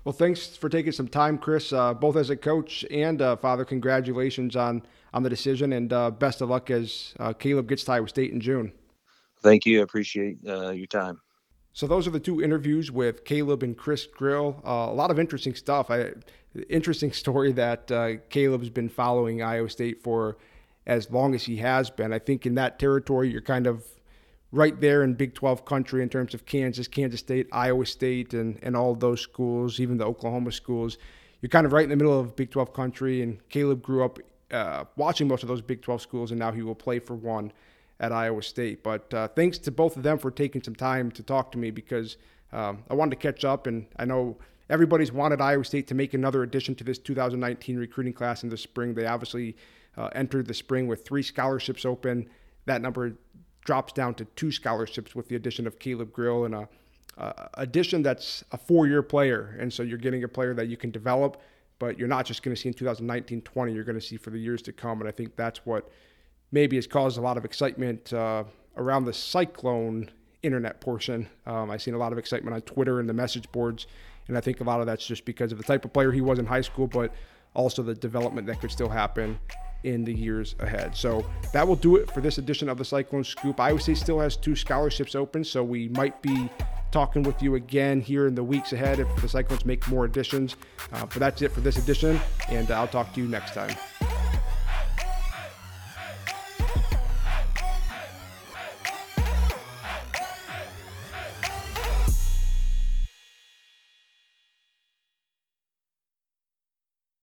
Well, 0.03 0.13
thanks 0.13 0.57
for 0.57 0.67
taking 0.67 0.91
some 0.91 1.07
time, 1.07 1.37
Chris, 1.37 1.71
uh, 1.71 1.93
both 1.93 2.17
as 2.17 2.29
a 2.29 2.35
coach 2.35 2.83
and 2.91 3.21
uh, 3.21 3.37
father. 3.37 3.63
Congratulations 3.63 4.55
on 4.55 4.83
on 5.13 5.23
the 5.23 5.29
decision, 5.29 5.73
and 5.73 5.93
uh, 5.93 6.11
best 6.11 6.41
of 6.41 6.49
luck 6.49 6.71
as 6.71 7.13
uh, 7.19 7.31
Caleb 7.33 7.69
gets 7.69 7.83
to 7.85 7.93
Iowa 7.93 8.09
State 8.09 8.31
in 8.31 8.41
June. 8.41 8.73
Thank 9.41 9.65
you. 9.65 9.79
I 9.79 9.83
appreciate 9.83 10.39
uh, 10.47 10.71
your 10.71 10.87
time. 10.87 11.21
So 11.71 11.87
those 11.87 12.05
are 12.05 12.11
the 12.11 12.19
two 12.19 12.41
interviews 12.41 12.91
with 12.91 13.23
Caleb 13.23 13.63
and 13.63 13.77
Chris 13.77 14.05
Grill. 14.05 14.61
Uh, 14.65 14.91
a 14.91 14.93
lot 14.93 15.09
of 15.09 15.19
interesting 15.19 15.55
stuff. 15.55 15.89
I, 15.89 16.11
interesting 16.69 17.11
story 17.23 17.53
that 17.53 17.87
Caleb's 18.29 18.69
been 18.69 18.89
following 18.89 19.41
Iowa 19.41 19.69
State 19.69 20.03
for 20.03 20.37
as 20.85 21.09
long 21.11 21.33
as 21.33 21.43
he 21.43 21.57
has 21.57 21.89
been. 21.89 22.11
I 22.11 22.19
think 22.19 22.45
in 22.45 22.55
that 22.55 22.77
territory, 22.77 23.29
you're 23.29 23.41
kind 23.41 23.67
of 23.67 23.85
right 24.53 24.79
there 24.79 25.03
in 25.03 25.15
Big 25.15 25.33
12 25.33 25.65
country 25.65 26.03
in 26.03 26.09
terms 26.09 26.35
of 26.35 26.45
Kansas, 26.45 26.87
Kansas 26.87 27.19
State, 27.19 27.47
Iowa 27.51 27.87
State, 27.87 28.35
and, 28.35 28.59
and 28.61 28.77
all 28.77 28.93
those 28.93 29.19
schools, 29.19 29.79
even 29.79 29.97
the 29.97 30.05
Oklahoma 30.05 30.51
schools. 30.51 30.99
You're 31.41 31.49
kind 31.49 31.65
of 31.65 31.73
right 31.73 31.83
in 31.83 31.89
the 31.89 31.95
middle 31.95 32.17
of 32.17 32.35
Big 32.35 32.51
12 32.51 32.71
country, 32.71 33.23
and 33.23 33.37
Caleb 33.49 33.81
grew 33.81 34.05
up 34.05 34.19
uh, 34.51 34.85
watching 34.95 35.27
most 35.27 35.41
of 35.41 35.49
those 35.49 35.61
Big 35.61 35.81
12 35.81 36.01
schools, 36.01 36.29
and 36.29 36.39
now 36.39 36.51
he 36.51 36.61
will 36.61 36.75
play 36.75 36.99
for 36.99 37.15
one 37.15 37.51
at 37.99 38.11
Iowa 38.11 38.43
State. 38.43 38.83
But 38.83 39.11
uh, 39.11 39.27
thanks 39.29 39.57
to 39.57 39.71
both 39.71 39.97
of 39.97 40.03
them 40.03 40.19
for 40.19 40.29
taking 40.29 40.61
some 40.61 40.75
time 40.75 41.09
to 41.11 41.23
talk 41.23 41.51
to 41.53 41.57
me 41.57 41.71
because 41.71 42.17
um, 42.51 42.83
I 42.91 42.93
wanted 42.93 43.19
to 43.19 43.31
catch 43.31 43.43
up, 43.43 43.65
and 43.65 43.87
I 43.97 44.05
know 44.05 44.37
everybody's 44.69 45.11
wanted 45.11 45.41
Iowa 45.41 45.65
State 45.65 45.87
to 45.87 45.95
make 45.95 46.13
another 46.13 46.43
addition 46.43 46.75
to 46.75 46.83
this 46.83 46.99
2019 46.99 47.77
recruiting 47.77 48.13
class 48.13 48.43
in 48.43 48.49
the 48.49 48.57
spring. 48.57 48.93
They 48.93 49.07
obviously 49.07 49.57
uh, 49.97 50.09
entered 50.13 50.45
the 50.45 50.53
spring 50.53 50.85
with 50.85 51.03
three 51.03 51.23
scholarships 51.23 51.85
open. 51.85 52.29
That 52.67 52.83
number 52.83 53.13
drops 53.63 53.93
down 53.93 54.13
to 54.15 54.25
two 54.25 54.51
scholarships 54.51 55.15
with 55.15 55.27
the 55.27 55.35
addition 55.35 55.67
of 55.67 55.79
Caleb 55.79 56.11
Grill 56.11 56.45
and 56.45 56.55
a 56.55 56.69
uh, 57.17 57.31
addition 57.55 58.01
that's 58.01 58.43
a 58.51 58.57
four-year 58.57 59.03
player, 59.03 59.55
and 59.59 59.71
so 59.71 59.83
you're 59.83 59.99
getting 59.99 60.23
a 60.23 60.27
player 60.27 60.53
that 60.55 60.67
you 60.67 60.77
can 60.77 60.89
develop, 60.89 61.39
but 61.77 61.99
you're 61.99 62.07
not 62.07 62.25
just 62.25 62.41
going 62.41 62.55
to 62.55 62.59
see 62.59 62.69
in 62.69 62.73
2019-20. 62.73 63.73
You're 63.73 63.83
going 63.83 63.99
to 63.99 64.01
see 64.01 64.17
for 64.17 64.31
the 64.31 64.39
years 64.39 64.63
to 64.63 64.73
come, 64.73 64.99
and 64.99 65.07
I 65.07 65.11
think 65.11 65.35
that's 65.35 65.63
what 65.63 65.91
maybe 66.51 66.75
has 66.75 66.87
caused 66.87 67.19
a 67.19 67.21
lot 67.21 67.37
of 67.37 67.45
excitement 67.45 68.11
uh, 68.13 68.45
around 68.77 69.05
the 69.05 69.13
Cyclone 69.13 70.09
internet 70.41 70.81
portion. 70.81 71.29
Um, 71.45 71.69
I've 71.69 71.83
seen 71.83 71.93
a 71.93 71.99
lot 71.99 72.11
of 72.11 72.17
excitement 72.17 72.55
on 72.55 72.61
Twitter 72.61 72.99
and 72.99 73.07
the 73.07 73.13
message 73.13 73.51
boards, 73.51 73.85
and 74.27 74.35
I 74.35 74.41
think 74.41 74.59
a 74.59 74.63
lot 74.63 74.79
of 74.79 74.87
that's 74.87 75.05
just 75.05 75.23
because 75.23 75.51
of 75.51 75.59
the 75.59 75.63
type 75.63 75.85
of 75.85 75.93
player 75.93 76.11
he 76.11 76.21
was 76.21 76.39
in 76.39 76.47
high 76.47 76.61
school, 76.61 76.87
but 76.87 77.13
also 77.53 77.83
the 77.83 77.93
development 77.93 78.47
that 78.47 78.59
could 78.59 78.71
still 78.71 78.89
happen 78.89 79.37
in 79.83 80.03
the 80.03 80.13
years 80.13 80.55
ahead. 80.59 80.95
So 80.95 81.25
that 81.51 81.67
will 81.67 81.75
do 81.75 81.97
it 81.97 82.11
for 82.11 82.21
this 82.21 82.37
edition 82.37 82.69
of 82.69 82.77
the 82.77 82.85
Cyclone 82.85 83.23
Scoop. 83.23 83.59
Iowa 83.59 83.79
State 83.79 83.97
still 83.97 84.19
has 84.19 84.35
two 84.35 84.55
scholarships 84.55 85.15
open, 85.15 85.43
so 85.43 85.63
we 85.63 85.89
might 85.89 86.21
be 86.21 86.49
talking 86.91 87.23
with 87.23 87.41
you 87.41 87.55
again 87.55 87.99
here 87.99 88.27
in 88.27 88.35
the 88.35 88.43
weeks 88.43 88.71
ahead 88.71 88.99
if 88.99 89.15
the 89.21 89.27
Cyclones 89.27 89.65
make 89.65 89.87
more 89.87 90.05
additions. 90.05 90.55
Uh, 90.91 91.05
but 91.05 91.15
that's 91.15 91.41
it 91.41 91.51
for 91.51 91.61
this 91.61 91.77
edition, 91.77 92.19
and 92.49 92.69
I'll 92.71 92.87
talk 92.87 93.13
to 93.13 93.21
you 93.21 93.27
next 93.27 93.53
time. 93.53 93.75